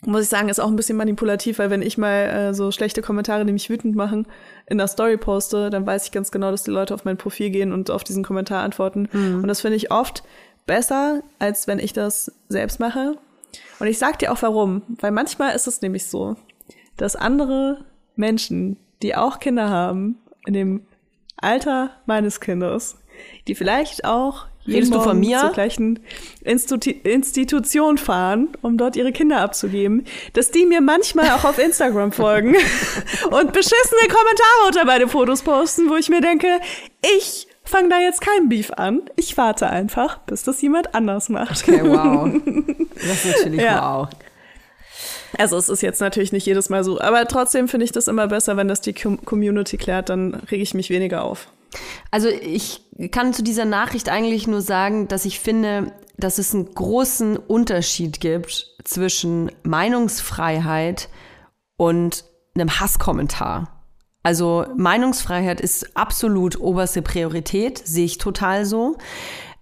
[0.06, 3.02] muss ich sagen, ist auch ein bisschen manipulativ, weil wenn ich mal äh, so schlechte
[3.02, 4.26] Kommentare, die mich wütend machen,
[4.66, 7.50] in der Story poste, dann weiß ich ganz genau, dass die Leute auf mein Profil
[7.50, 9.08] gehen und auf diesen Kommentar antworten.
[9.12, 10.22] Und das finde ich oft
[10.66, 13.18] besser, als wenn ich das selbst mache.
[13.78, 16.36] Und ich sag dir auch warum, weil manchmal ist es nämlich so,
[16.96, 17.84] dass andere
[18.16, 20.86] Menschen, die auch Kinder haben, in dem
[21.36, 22.96] Alter meines Kindes,
[23.46, 25.40] die vielleicht auch jeden Redest Morgen mir?
[25.40, 26.00] zur gleichen
[26.42, 32.12] Institu Institution fahren, um dort ihre Kinder abzugeben, dass die mir manchmal auch auf Instagram
[32.12, 32.54] folgen
[33.30, 36.60] und beschissene Kommentare unter meine Fotos posten, wo ich mir denke,
[37.18, 39.02] ich fange da jetzt kein Beef an.
[39.16, 41.66] Ich warte einfach, bis das jemand anders macht.
[41.68, 42.30] Okay, wow.
[42.94, 43.98] Das ist natürlich Ja.
[44.00, 44.08] wow.
[45.36, 48.28] Also es ist jetzt natürlich nicht jedes Mal so, aber trotzdem finde ich das immer
[48.28, 51.48] besser, wenn das die Com Community klärt, dann rege ich mich weniger auf.
[52.12, 56.72] Also ich kann zu dieser Nachricht eigentlich nur sagen, dass ich finde, dass es einen
[56.72, 61.08] großen Unterschied gibt zwischen Meinungsfreiheit
[61.76, 63.73] und einem Hasskommentar.
[64.24, 68.96] Also Meinungsfreiheit ist absolut oberste Priorität, sehe ich total so.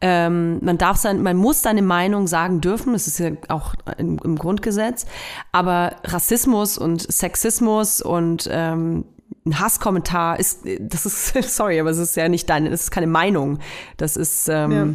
[0.00, 4.18] Ähm, man darf sein, man muss seine Meinung sagen dürfen, das ist ja auch im,
[4.24, 5.04] im Grundgesetz.
[5.52, 9.04] Aber Rassismus und Sexismus und ähm,
[9.44, 13.06] ein Hasskommentar ist, das ist, sorry, aber es ist ja nicht deine, das ist keine
[13.08, 13.58] Meinung.
[13.96, 14.86] Das ist ähm, Ja.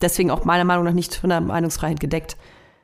[0.00, 2.36] deswegen auch meiner Meinung nach nicht von der Meinungsfreiheit gedeckt.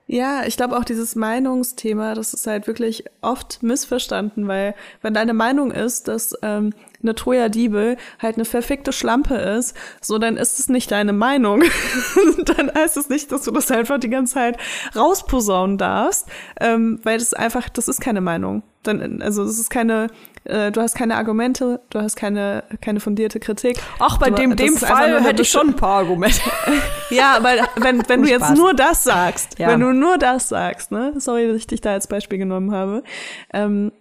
[0.07, 5.33] Ja, ich glaube auch dieses Meinungsthema, das ist halt wirklich oft missverstanden, weil wenn deine
[5.33, 10.69] Meinung ist, dass ähm, eine Troja-Diebe halt eine verfickte Schlampe ist, so dann ist es
[10.69, 11.63] nicht deine Meinung.
[12.45, 14.59] dann heißt es nicht, dass du das einfach die ganze Zeit
[14.95, 16.27] rausposaunen darfst,
[16.61, 18.63] ähm, weil das einfach, das ist keine Meinung.
[18.83, 20.09] Dann, also es ist keine,
[20.45, 23.79] du hast keine Argumente, du hast keine, keine fundierte Kritik.
[23.99, 26.41] Ach, bei du, dem, dem Fall hätte ich schon ein paar Argumente.
[27.11, 28.59] ja, weil wenn, wenn du jetzt Spaß.
[28.59, 29.69] nur das sagst, Ja.
[29.69, 33.05] wenn du nur das sagst, ne, sorry, dass ich dich da als Beispiel genommen habe,
[33.53, 33.93] ähm,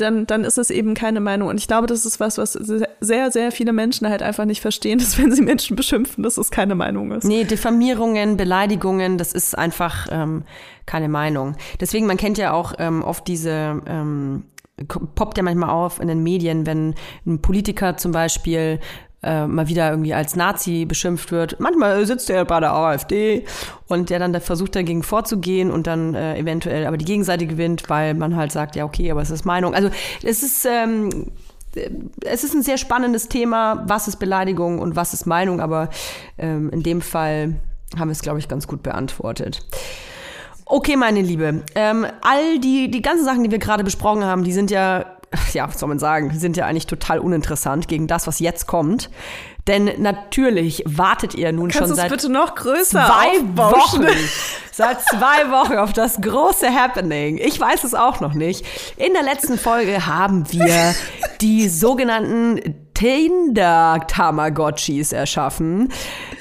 [0.00, 1.48] dann, dann ist es eben keine Meinung.
[1.48, 4.98] Und ich glaube, das ist was, was sehr, sehr viele Menschen halt einfach nicht verstehen,
[5.00, 7.24] dass wenn sie Menschen beschimpfen, dass es keine Meinung ist.
[7.24, 10.44] Nee, Diffamierungen, Beleidigungen, das ist einfach ähm,
[10.86, 11.56] keine Meinung.
[11.80, 14.44] Deswegen, man kennt ja auch ähm, oft diese, ähm,
[14.86, 16.94] poppt ja manchmal auf in den Medien, wenn
[17.26, 18.80] ein Politiker zum Beispiel
[19.22, 21.58] äh, mal wieder irgendwie als Nazi beschimpft wird.
[21.58, 23.44] Manchmal sitzt er bei der AfD
[23.88, 27.90] und der dann da versucht dagegen vorzugehen und dann äh, eventuell aber die Gegenseite gewinnt,
[27.90, 29.74] weil man halt sagt, ja okay, aber es ist Meinung.
[29.74, 29.90] Also
[30.22, 31.32] es ist ähm,
[32.24, 35.90] es ist ein sehr spannendes Thema, was ist Beleidigung und was ist Meinung, aber
[36.38, 37.56] ähm, in dem Fall
[37.96, 39.66] haben wir es, glaube ich, ganz gut beantwortet.
[40.70, 44.52] Okay, meine Liebe, ähm, all die, die ganzen Sachen, die wir gerade besprochen haben, die
[44.52, 45.06] sind ja,
[45.54, 48.66] ja, was soll man sagen, die sind ja eigentlich total uninteressant gegen das, was jetzt
[48.66, 49.08] kommt.
[49.66, 53.56] Denn natürlich wartet ihr nun Kannst schon seit bitte noch größer zwei?
[53.56, 54.06] Wochen.
[54.72, 57.36] Seit zwei Wochen auf das große Happening.
[57.38, 58.64] Ich weiß es auch noch nicht.
[58.96, 60.94] In der letzten Folge haben wir
[61.40, 65.92] die sogenannten Tinder-Tamagotchis erschaffen.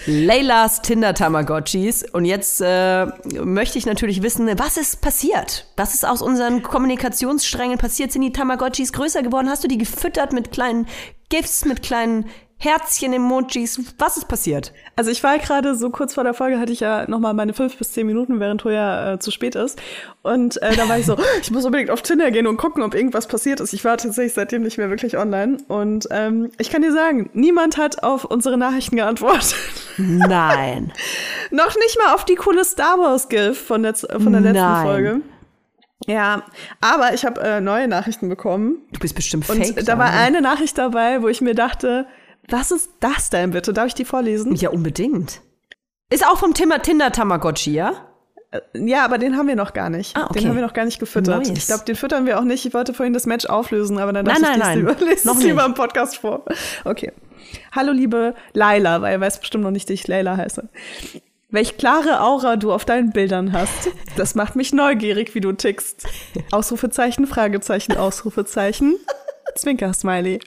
[0.08, 2.04] Leylas Tinder-Tamagotchis.
[2.12, 3.06] Und jetzt äh,
[3.44, 5.68] möchte ich natürlich wissen, was ist passiert?
[5.78, 8.12] Was ist aus unseren Kommunikationssträngen passiert?
[8.12, 9.52] Sind die Tamagotchis größer geworden?
[9.52, 10.88] Hast du die gefüttert mit kleinen
[11.30, 12.26] GIFs, mit kleinen
[12.60, 13.80] Herzchen-Emojis?
[14.00, 14.74] Was ist passiert?
[14.96, 17.54] Also ich war gerade so kurz vor der Folge, hatte ich ja noch mal meine
[17.54, 19.80] fünf bis zehn Minuten, während Toya äh, zu spät ist.
[20.24, 22.96] Und äh, da war ich so, ich muss unbedingt auf Tinder gehen und gucken, ob
[22.96, 23.74] irgendwas passiert ist.
[23.74, 25.58] Ich war tatsächlich seitdem nicht mehr wirklich online.
[25.68, 29.56] Und ähm, ich kann dir sagen, niemand hat auf unsere Nachrichten geantwortet.
[29.98, 30.92] Nein.
[31.52, 34.86] noch nicht mal auf die coole Star Wars GIF von der, von der letzten Nein.
[34.86, 35.22] Folge.
[36.08, 36.44] Ja,
[36.80, 38.78] aber ich habe äh, neue Nachrichten bekommen.
[38.94, 39.86] Du bist bestimmt Und fake.
[39.86, 42.08] da war eine Nachricht dabei, wo ich mir dachte,
[42.50, 43.74] was ist das denn bitte?
[43.74, 44.56] Darf ich die vorlesen?
[44.56, 45.42] Ja, unbedingt.
[46.10, 48.08] Ist auch vom Tinder, Tinder Tamagotchi, ja?
[48.74, 50.16] Ja, aber den haben wir noch gar nicht.
[50.16, 50.40] Ah, okay.
[50.40, 51.46] Den haben wir noch gar nicht gefüttert.
[51.46, 51.50] Neues.
[51.50, 52.66] Ich glaube, den füttern wir auch nicht.
[52.66, 54.96] Ich wollte vorhin das Match auflösen, aber dann dachte nein, ich, nein.
[55.02, 56.46] lese Noch es lieber im Podcast vor.
[56.86, 57.12] Okay.
[57.74, 60.70] Hallo, liebe Laila, weil er weiß bestimmt noch nicht, dass ich Leila heiße.
[61.50, 63.90] Welch klare Aura du auf deinen Bildern hast.
[64.18, 66.06] Das macht mich neugierig, wie du tickst.
[66.52, 68.98] Ausrufezeichen, Fragezeichen, Ausrufezeichen.
[69.56, 70.40] Zwinker-Smiley.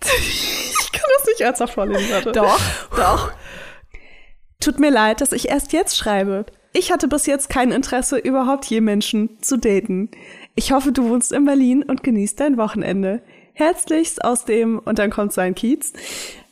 [0.00, 2.32] Ich kann das nicht ernsthaft vorlesen, warte.
[2.32, 2.60] Doch.
[2.96, 3.32] Doch.
[4.60, 6.46] Tut mir leid, dass ich erst jetzt schreibe.
[6.72, 10.10] Ich hatte bis jetzt kein Interesse, überhaupt je Menschen zu daten.
[10.56, 13.22] Ich hoffe, du wohnst in Berlin und genießt dein Wochenende.
[13.52, 15.92] Herzlichst aus dem, und dann kommt sein Kiez.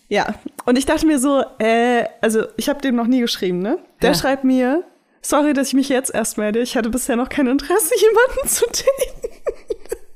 [0.09, 0.35] Ja,
[0.67, 3.79] und ich dachte mir so, äh, also ich habe dem noch nie geschrieben, ne?
[4.03, 4.15] Der Ja.
[4.15, 4.85] schreibt mir,
[5.21, 6.61] sorry, dass ich mich jetzt erst melde.
[6.61, 9.33] Ich hatte bisher noch kein Interesse, jemanden zu daten.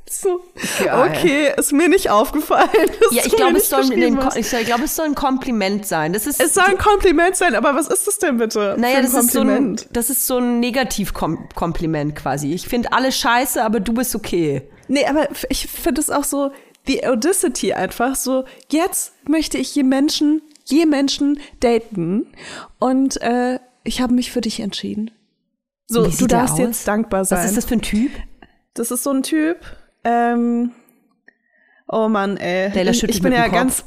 [0.08, 0.42] so,
[0.84, 1.08] Geil.
[1.10, 2.68] okay, ist mir nicht aufgefallen.
[3.12, 6.12] Ja, ich glaube, es, soll ein, ich glaube, es soll ein Kompliment sein.
[6.12, 8.76] Das ist, Es soll ein Kompliment sein, aber was ist das denn bitte?
[8.78, 12.52] naja, das ist, so ein, das ist so ein Negativkompliment quasi.
[12.52, 14.62] Ich finde alle scheiße, aber du bist okay.
[14.86, 16.52] Nee, aber ich finde es auch so,
[16.90, 22.26] die Audacity einfach so, jetzt möchte ich je Menschen, je Menschen daten
[22.78, 25.10] und äh, ich habe mich für dich entschieden.
[25.86, 27.38] So, du darfst jetzt dankbar sein.
[27.38, 28.10] Was ist das für ein Typ?
[28.74, 29.58] Das ist so ein Typ,
[30.04, 30.72] ähm,
[31.88, 32.88] oh Mann, ey.
[32.88, 33.84] Ich, ich bin ja ganz,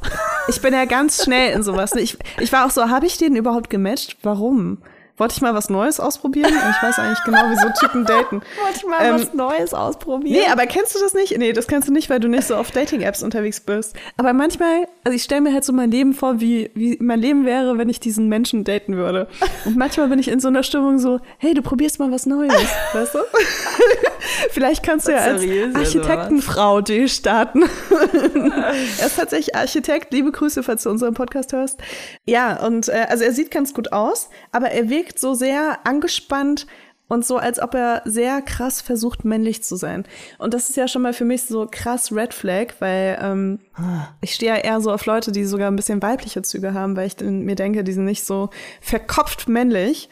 [0.47, 1.93] ich bin ja ganz schnell in sowas.
[1.95, 2.01] ne?
[2.01, 4.17] Ich, ich war auch so, habe ich den überhaupt gematcht?
[4.23, 4.79] Warum?
[5.17, 6.51] Wollte ich mal was Neues ausprobieren?
[6.51, 8.41] Ich weiß eigentlich genau, wie so Typen daten.
[8.61, 10.41] Wollte ich mal Ähm, was Neues ausprobieren?
[10.41, 11.37] Nee, aber kennst du das nicht?
[11.37, 13.95] Nee, das kennst du nicht, weil du nicht so auf Dating-Apps unterwegs bist.
[14.17, 17.45] Aber manchmal, also ich stelle mir halt so mein Leben vor, wie, wie mein Leben
[17.45, 19.27] wäre, wenn ich diesen Menschen daten würde.
[19.65, 22.53] Und manchmal bin ich in so einer Stimmung so, hey, du probierst mal was Neues,
[22.93, 23.19] weißt du?
[24.49, 25.43] Vielleicht kannst du ja als
[25.75, 27.65] Architektenfrau durchstarten.
[28.99, 30.13] er ist tatsächlich Architekt.
[30.13, 31.79] Liebe Grüße, falls du unseren Podcast hörst.
[32.25, 36.67] Ja, und äh, also er sieht ganz gut aus, aber er wirkt so sehr angespannt
[37.07, 40.05] und so, als ob er sehr krass versucht, männlich zu sein.
[40.39, 43.59] Und das ist ja schon mal für mich so krass Red Flag, weil ähm,
[44.21, 47.07] ich stehe ja eher so auf Leute, die sogar ein bisschen weibliche Züge haben, weil
[47.07, 48.49] ich mir denke, die sind nicht so
[48.81, 50.09] verkopft männlich.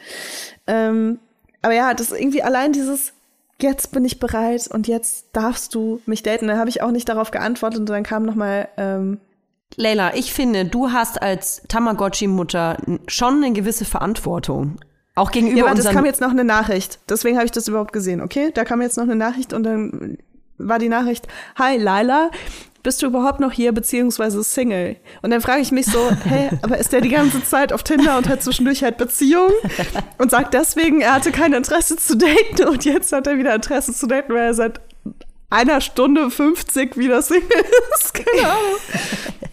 [0.66, 1.18] Ähm,
[1.62, 3.12] aber ja, das ist irgendwie allein dieses,
[3.60, 6.48] jetzt bin ich bereit und jetzt darfst du mich daten.
[6.48, 9.20] Da habe ich auch nicht darauf geantwortet und dann kam noch mal ähm,
[9.76, 14.76] Leila, ich finde, du hast als Tamagotchi-Mutter schon eine gewisse Verantwortung.
[15.14, 16.98] Auch gegenüber Ja, aber das kam jetzt noch eine Nachricht.
[17.08, 18.50] Deswegen habe ich das überhaupt gesehen, okay?
[18.54, 20.18] Da kam jetzt noch eine Nachricht und dann
[20.58, 21.26] war die Nachricht,
[21.58, 22.30] Hi Laila,
[22.82, 24.96] bist du überhaupt noch hier, beziehungsweise Single?
[25.22, 28.18] Und dann frage ich mich so, hä, aber ist der die ganze Zeit auf Tinder
[28.18, 29.50] und hat zwischendurch halt Beziehung?
[30.18, 33.92] Und sagt deswegen, er hatte kein Interesse zu daten und jetzt hat er wieder Interesse
[33.92, 34.80] zu daten, weil er seit
[35.52, 37.48] einer Stunde 50 wieder Single
[37.94, 38.12] ist.
[38.42, 38.78] Ahnung.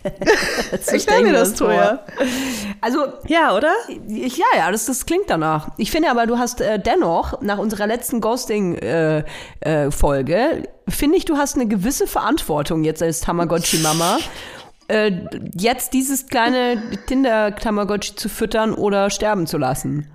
[0.81, 1.99] So Ich stell mir das vor.
[2.79, 3.73] Also Ja, oder?
[4.07, 5.69] Ich, ja, ja, das, das klingt danach.
[5.77, 9.25] Ich finde aber, du hast äh, dennoch, nach unserer letzten Ghosting-Folge,
[9.59, 14.19] äh, Folge, finde ich, du hast eine gewisse Verantwortung jetzt als Tamagotchi-Mama.
[14.87, 15.11] äh,
[15.53, 20.09] jetzt dieses kleine Tinder-Tamagotchi zu füttern oder sterben zu lassen.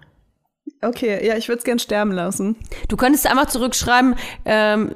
[0.81, 2.57] Okay, ja, ich würde es gern sterben lassen.
[2.89, 4.95] Du könntest einfach zurückschreiben, ähm,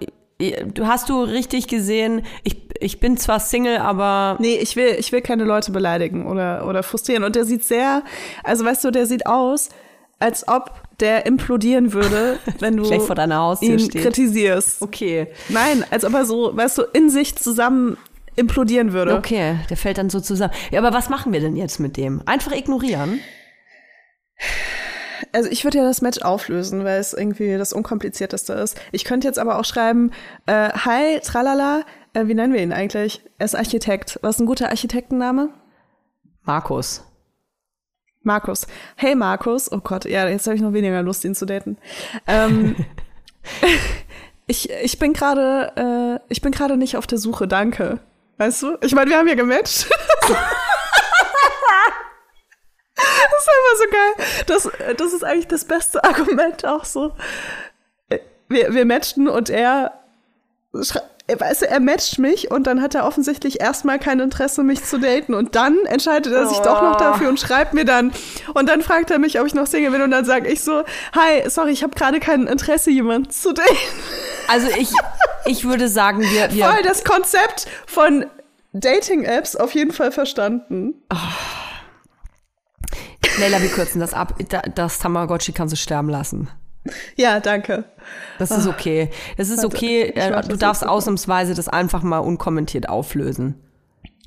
[0.83, 5.21] hast du richtig gesehen, ich, ich bin zwar Single, aber Nee, ich will, ich will
[5.21, 7.25] keine Leute beleidigen oder, oder frustrieren.
[7.25, 8.03] Und der sieht sehr,
[8.45, 9.71] also weißt du, der sieht aus,
[10.21, 14.03] als ob der implodieren würde, wenn du ihn steht.
[14.03, 14.83] kritisierst.
[14.83, 15.29] okay.
[15.49, 17.97] Nein, als ob er so, weißt du, in sich zusammen
[18.37, 19.17] implodieren würde.
[19.17, 20.53] Okay, der fällt dann so zusammen.
[20.71, 22.23] Ja, aber was machen wir denn jetzt mit dem?
[22.27, 23.21] Einfach ignorieren?
[25.33, 28.81] Also ich würde ja das Match auflösen, weil es irgendwie das unkomplizierteste ist.
[28.93, 30.13] Ich könnte jetzt aber auch schreiben,
[30.47, 31.83] äh, hi, tralala,
[32.15, 33.23] äh, wie nennen wir ihn eigentlich?
[33.39, 34.19] Er ist Architekt.
[34.23, 35.51] Was ist ein guter Architektenname?
[36.43, 37.05] Markus.
[38.23, 38.67] Markus.
[38.97, 39.71] Hey Markus.
[39.71, 41.79] Oh Gott, ja, jetzt habe ich noch weniger Lust, ihn zu daten.
[42.27, 42.77] Ähm,
[44.47, 48.01] ich, ich bin gerade, äh, ich bin gerade nicht auf der Suche, danke.
[48.39, 48.77] Weißt du?
[48.83, 49.89] Ich meine, wir haben ja gematcht.
[52.99, 54.27] das ist einfach so geil.
[54.47, 57.15] Das, das ist eigentlich das beste Argument auch so.
[58.49, 59.93] Wir, wir matchten und er
[60.83, 64.83] schrei- Weißt du, er matcht mich und dann hat er offensichtlich erstmal kein Interesse, mich
[64.83, 65.35] zu daten.
[65.35, 68.15] Und dann entscheidet er sich doch noch dafür und schreibt mir dann.
[68.55, 70.01] Und dann fragt er mich, ob ich noch Single bin.
[70.01, 70.85] Und dann sage ich so,
[71.15, 73.69] hi, sorry, ich habe gerade kein Interesse, jemanden zu daten.
[74.51, 74.89] Also ich,
[75.45, 78.25] ich würde sagen, wir, wir Voll das Konzept von
[78.73, 80.95] Dating-Apps auf jeden Fall verstanden.
[83.41, 84.35] Leila, wir kürzen das ab.
[84.49, 86.49] Da- Das Tamagotchi kannst du sterben lassen.
[87.17, 87.85] Ja, danke.
[88.39, 89.11] Das ist okay.
[89.37, 90.03] Das ist okay.
[90.15, 93.57] Äh, Du darfst ausnahmsweise das einfach mal unkommentiert auflösen.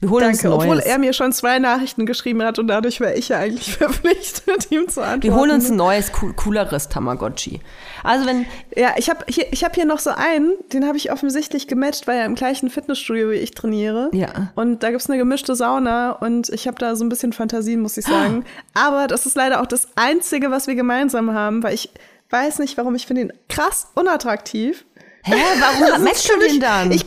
[0.02, 3.14] Wir holen Danke, uns obwohl er mir schon zwei Nachrichten geschrieben hat und dadurch wäre
[3.14, 5.24] ich ja eigentlich verpflichtet, ihm zu antworten.
[5.24, 7.62] wir holen uns ein neues, cool, cooleres Tamagotchi.
[8.04, 11.12] Also wenn, Ja, ich habe hier, ich hab hier noch so einen, den habe ich
[11.12, 14.10] offensichtlich gematcht, weil er im gleichen Fitnessstudio wie ich trainiere.
[14.12, 14.52] Ja.
[14.56, 17.96] Und da gibt's eine gemischte Sauna und ich habe da so ein bisschen Fantasien, muss
[17.96, 18.44] ich sagen.
[18.74, 21.92] Aber das ist leider auch das Einzige, was wir gemeinsam haben, weil ich
[22.32, 24.84] weiß nicht, warum ich finde ihn krass unattraktiv.
[25.24, 26.92] Hä, warum matchst du den dann?
[26.92, 27.06] Ich,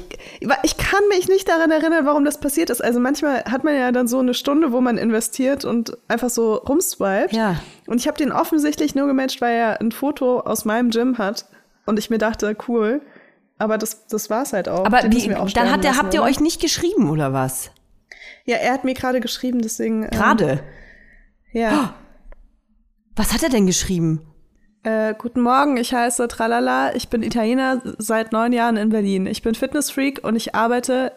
[0.62, 2.82] ich kann mich nicht daran erinnern, warum das passiert ist.
[2.82, 6.54] Also manchmal hat man ja dann so eine Stunde, wo man investiert und einfach so
[6.54, 7.32] rumswiped.
[7.32, 7.60] Ja.
[7.86, 11.46] Und ich habe den offensichtlich nur gematcht, weil er ein Foto aus meinem Gym hat.
[11.86, 13.02] Und ich mir dachte, cool.
[13.58, 14.84] Aber das, das war's halt auch.
[14.84, 16.30] aber Den wie, auch dann hat der, lassen, habt ihr oder?
[16.30, 17.70] euch nicht geschrieben oder was?
[18.44, 20.02] Ja, er hat mir gerade geschrieben, deswegen.
[20.04, 20.62] ähm, Gerade.
[21.52, 21.94] Ja.
[23.16, 24.26] Was hat er denn geschrieben?
[24.84, 26.94] Äh, guten Morgen, ich heiße Tralala.
[26.94, 29.26] Ich bin Italiener seit neun Jahren in Berlin.
[29.26, 31.12] Ich bin Fitnessfreak und ich arbeite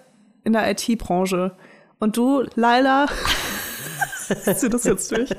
[0.45, 1.51] in der IT-Branche.
[1.99, 3.07] Und du, Laila,
[4.55, 5.29] zieh das jetzt durch.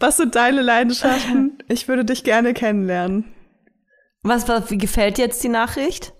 [0.00, 1.58] Was sind deine Leidenschaften?
[1.68, 3.24] Ich würde dich gerne kennenlernen.
[4.22, 6.14] Was, was wie gefällt dir jetzt die Nachricht?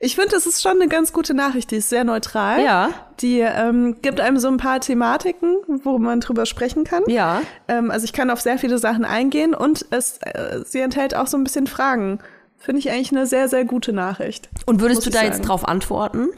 [0.00, 1.70] Ich finde, es ist schon eine ganz gute Nachricht.
[1.70, 2.62] Die ist sehr neutral.
[2.62, 2.90] Ja.
[3.20, 7.02] Die ähm, gibt einem so ein paar Thematiken, wo man drüber sprechen kann.
[7.06, 7.42] Ja.
[7.68, 11.26] Ähm, also ich kann auf sehr viele Sachen eingehen und es, äh, sie enthält auch
[11.26, 12.18] so ein bisschen Fragen.
[12.58, 14.48] Finde ich eigentlich eine sehr, sehr gute Nachricht.
[14.66, 15.46] Und würdest du da jetzt sagen.
[15.46, 16.28] drauf antworten?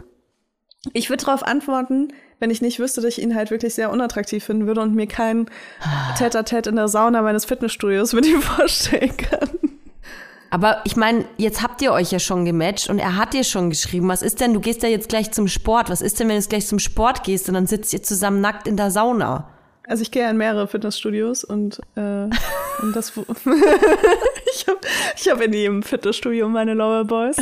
[0.92, 4.44] Ich würde darauf antworten, wenn ich nicht wüsste, dass ich ihn halt wirklich sehr unattraktiv
[4.44, 5.50] finden würde und mir kein
[6.16, 9.48] Tête-à-Tête in der Sauna meines Fitnessstudios mit ihm vorstellen kann.
[10.50, 13.68] Aber ich meine, jetzt habt ihr euch ja schon gematcht und er hat dir schon
[13.70, 14.08] geschrieben.
[14.08, 15.90] Was ist denn, du gehst ja jetzt gleich zum Sport.
[15.90, 18.40] Was ist denn, wenn du jetzt gleich zum Sport gehst und dann sitzt ihr zusammen
[18.40, 19.48] nackt in der Sauna?
[19.86, 22.00] Also ich gehe ja in mehrere Fitnessstudios und, äh,
[22.82, 24.78] und das ich habe
[25.16, 27.36] ich hab in jedem Fitnessstudio meine Lower Boys.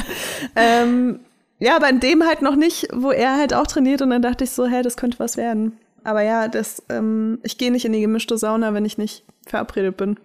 [0.55, 1.21] Ähm,
[1.59, 4.45] ja, aber in dem halt noch nicht, wo er halt auch trainiert und dann dachte
[4.45, 5.79] ich so, hey, das könnte was werden.
[6.05, 9.97] Aber ja, das, ähm, ich gehe nicht in die gemischte Sauna, wenn ich nicht verabredet
[9.97, 10.17] bin.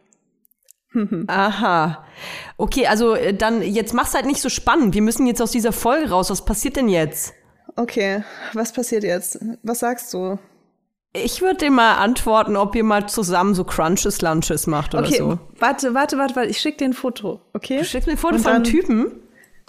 [1.28, 2.06] Aha.
[2.58, 4.94] Okay, also äh, dann, jetzt mach's halt nicht so spannend.
[4.94, 6.30] Wir müssen jetzt aus dieser Folge raus.
[6.30, 7.34] Was passiert denn jetzt?
[7.76, 8.24] Okay,
[8.54, 9.40] was passiert jetzt?
[9.64, 10.38] Was sagst du?
[11.14, 15.18] Ich würde dir mal antworten, ob ihr mal zusammen so Crunches Lunches macht oder Okay,
[15.18, 15.40] so.
[15.60, 16.50] warte, warte, warte, warte.
[16.50, 17.80] Ich schick dir ein Foto, okay?
[17.80, 19.20] Du schickst mir ein Foto Und von einem Typen?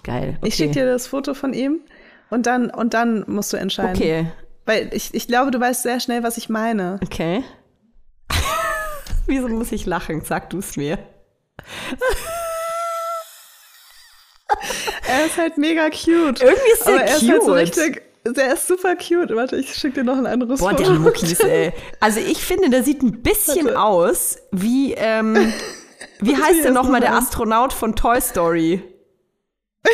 [0.04, 0.36] Geil.
[0.38, 0.48] Okay.
[0.48, 1.80] Ich schick dir das Foto von ihm
[2.30, 3.96] und dann, und dann musst du entscheiden.
[3.96, 4.26] Okay,
[4.66, 6.98] Weil ich, ich glaube, du weißt sehr schnell, was ich meine.
[7.02, 7.42] okay.
[9.26, 10.22] Wieso muss ich lachen?
[10.24, 10.98] Sag du es mir.
[15.06, 16.40] Er ist halt mega cute.
[16.42, 17.22] Irgendwie ist der aber er cute.
[17.22, 18.02] ist halt so richtig.
[18.24, 19.34] Der ist super cute.
[19.34, 20.82] Warte, ich schicke dir noch ein anderes Boah, Foto.
[20.84, 21.72] der Muckis, ey.
[22.00, 23.80] Also ich finde, der sieht ein bisschen Warte.
[23.82, 25.52] aus wie, ähm,
[26.20, 27.14] wie heißt ich denn nochmal mal der.
[27.16, 28.82] Astronaut von Toy Story?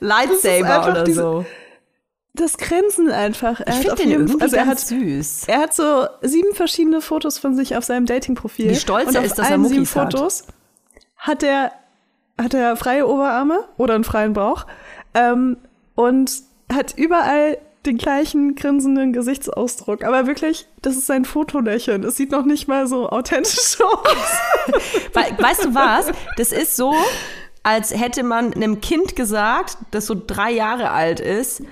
[0.00, 1.46] Lightsaber oder diese- so.
[2.34, 3.60] Das Grinsen einfach.
[3.60, 5.44] Er Ich finde den irgendwie also er ganz hat, süß.
[5.48, 8.70] er hat so sieben verschiedene Fotos von sich auf seinem Dating-Profil.
[8.70, 10.12] Wie stolz Und er ist, dass er sieben Muckis hat.
[10.12, 10.44] Fotos
[11.18, 11.72] hat er,
[12.40, 14.66] hat er freie Oberarme oder einen freien Bauch
[15.14, 15.56] ähm,
[15.96, 16.32] und
[16.72, 20.04] hat überall den gleichen grinsenden Gesichtsausdruck.
[20.04, 22.04] Aber wirklich, das ist sein Fotolächeln.
[22.04, 24.72] Es sieht noch nicht mal so authentisch aus.
[25.14, 26.12] We weißt du was?
[26.36, 26.94] Das ist so,
[27.62, 31.62] als hätte man einem Kind gesagt, das so drei Jahre alt ist,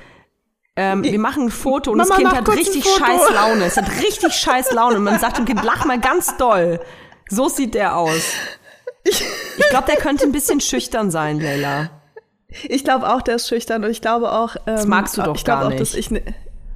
[0.80, 3.64] ähm, wir machen ein Foto und Mama, das Kind hat richtig scheiß Laune.
[3.64, 6.80] Es hat richtig scheiß Laune und man sagt dem Kind, lach mal ganz doll.
[7.28, 8.22] So sieht der aus.
[9.04, 11.90] Ich glaube, der könnte ein bisschen schüchtern sein, Leila.
[12.68, 14.56] Ich glaube auch, der ist schüchtern und ich glaube auch.
[14.56, 15.96] Ähm, das magst du doch ich gar auch, dass nicht.
[15.96, 16.22] ich, ni-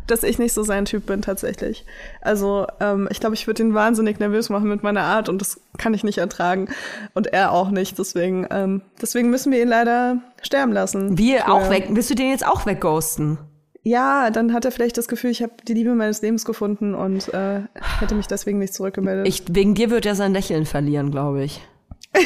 [0.06, 1.84] dass ich nicht so sein Typ bin tatsächlich.
[2.20, 5.60] Also ähm, ich glaube, ich würde ihn wahnsinnig nervös machen mit meiner Art und das
[5.78, 6.68] kann ich nicht ertragen
[7.14, 7.98] und er auch nicht.
[7.98, 11.16] Deswegen, ähm, deswegen müssen wir ihn leider sterben lassen.
[11.16, 11.86] Wir auch weg.
[11.90, 13.38] Willst du den jetzt auch wegghosten?
[13.84, 17.32] Ja, dann hat er vielleicht das Gefühl, ich habe die Liebe meines Lebens gefunden und
[17.34, 17.62] äh,
[17.98, 19.26] hätte mich deswegen nicht zurückgemeldet.
[19.26, 21.60] Ich, wegen dir wird er sein Lächeln verlieren, glaube ich.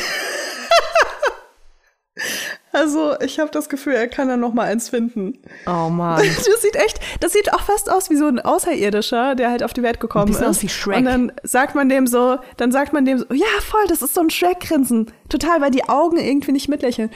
[2.73, 5.39] also ich habe das Gefühl, er kann dann noch mal eins finden.
[5.67, 6.23] Oh Mann.
[6.37, 9.73] Das sieht echt, das sieht auch fast aus wie so ein Außerirdischer, der halt auf
[9.73, 10.43] die Welt gekommen ist.
[10.43, 10.99] aus wie Shrek.
[10.99, 14.13] Und dann sagt man dem so, dann sagt man dem so, ja voll, das ist
[14.13, 15.11] so ein Shrek-Grinsen.
[15.31, 17.11] Total, weil die Augen irgendwie nicht mitlächeln.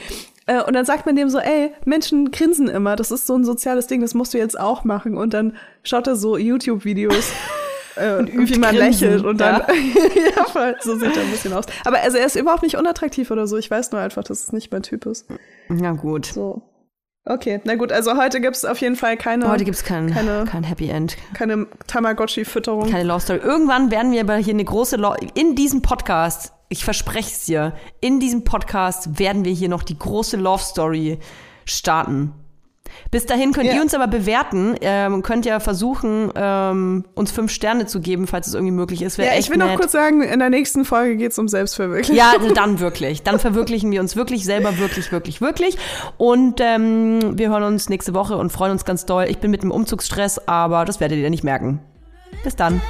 [0.51, 3.45] Äh, Und dann sagt man dem so, ey, Menschen grinsen immer, das ist so ein
[3.45, 5.17] soziales Ding, das musst du jetzt auch machen.
[5.17, 7.31] Und dann schaut er so YouTube-Videos.
[7.97, 9.67] Äh, wie man Grinsen, lächelt und dann, ja.
[10.37, 10.43] ja.
[10.45, 11.65] voll, so sieht er ein bisschen aus.
[11.83, 13.57] Aber also er ist überhaupt nicht unattraktiv oder so.
[13.57, 15.27] Ich weiß nur einfach, dass es nicht mein Typ ist.
[15.67, 16.27] Na gut.
[16.27, 16.61] So.
[17.25, 20.63] Okay, na gut, also heute gibt's auf jeden Fall keine, Heute gibt's kein, keine- kein
[20.63, 21.17] Happy End.
[21.33, 22.89] keine Tamagotchi-Fütterung.
[22.89, 23.39] Keine Love Story.
[23.43, 27.73] Irgendwann werden wir aber hier eine große Lo in diesem Podcast, ich verspreche es dir,
[27.99, 31.19] in diesem Podcast werden wir hier noch die große Love Story
[31.65, 32.33] starten.
[33.09, 33.75] Bis dahin könnt Ja.
[33.75, 38.47] ihr uns aber bewerten, ähm, könnt ja versuchen, ähm, uns fünf Sterne zu geben, falls
[38.47, 39.17] es irgendwie möglich ist.
[39.17, 39.77] Wäre Ja, ich will noch nett.
[39.79, 42.15] kurz sagen, in der nächsten Folge geht's um Selbstverwirklichung.
[42.15, 43.21] Ja, also dann wirklich.
[43.23, 45.77] Dann verwirklichen wir uns wirklich selber, wirklich, wirklich, wirklich.
[46.17, 49.25] Und ähm, wir hören uns nächste Woche und freuen uns ganz doll.
[49.29, 51.79] Ich bin mit dem Umzugsstress, aber das werdet ihr nicht merken.
[52.43, 52.81] Bis dann.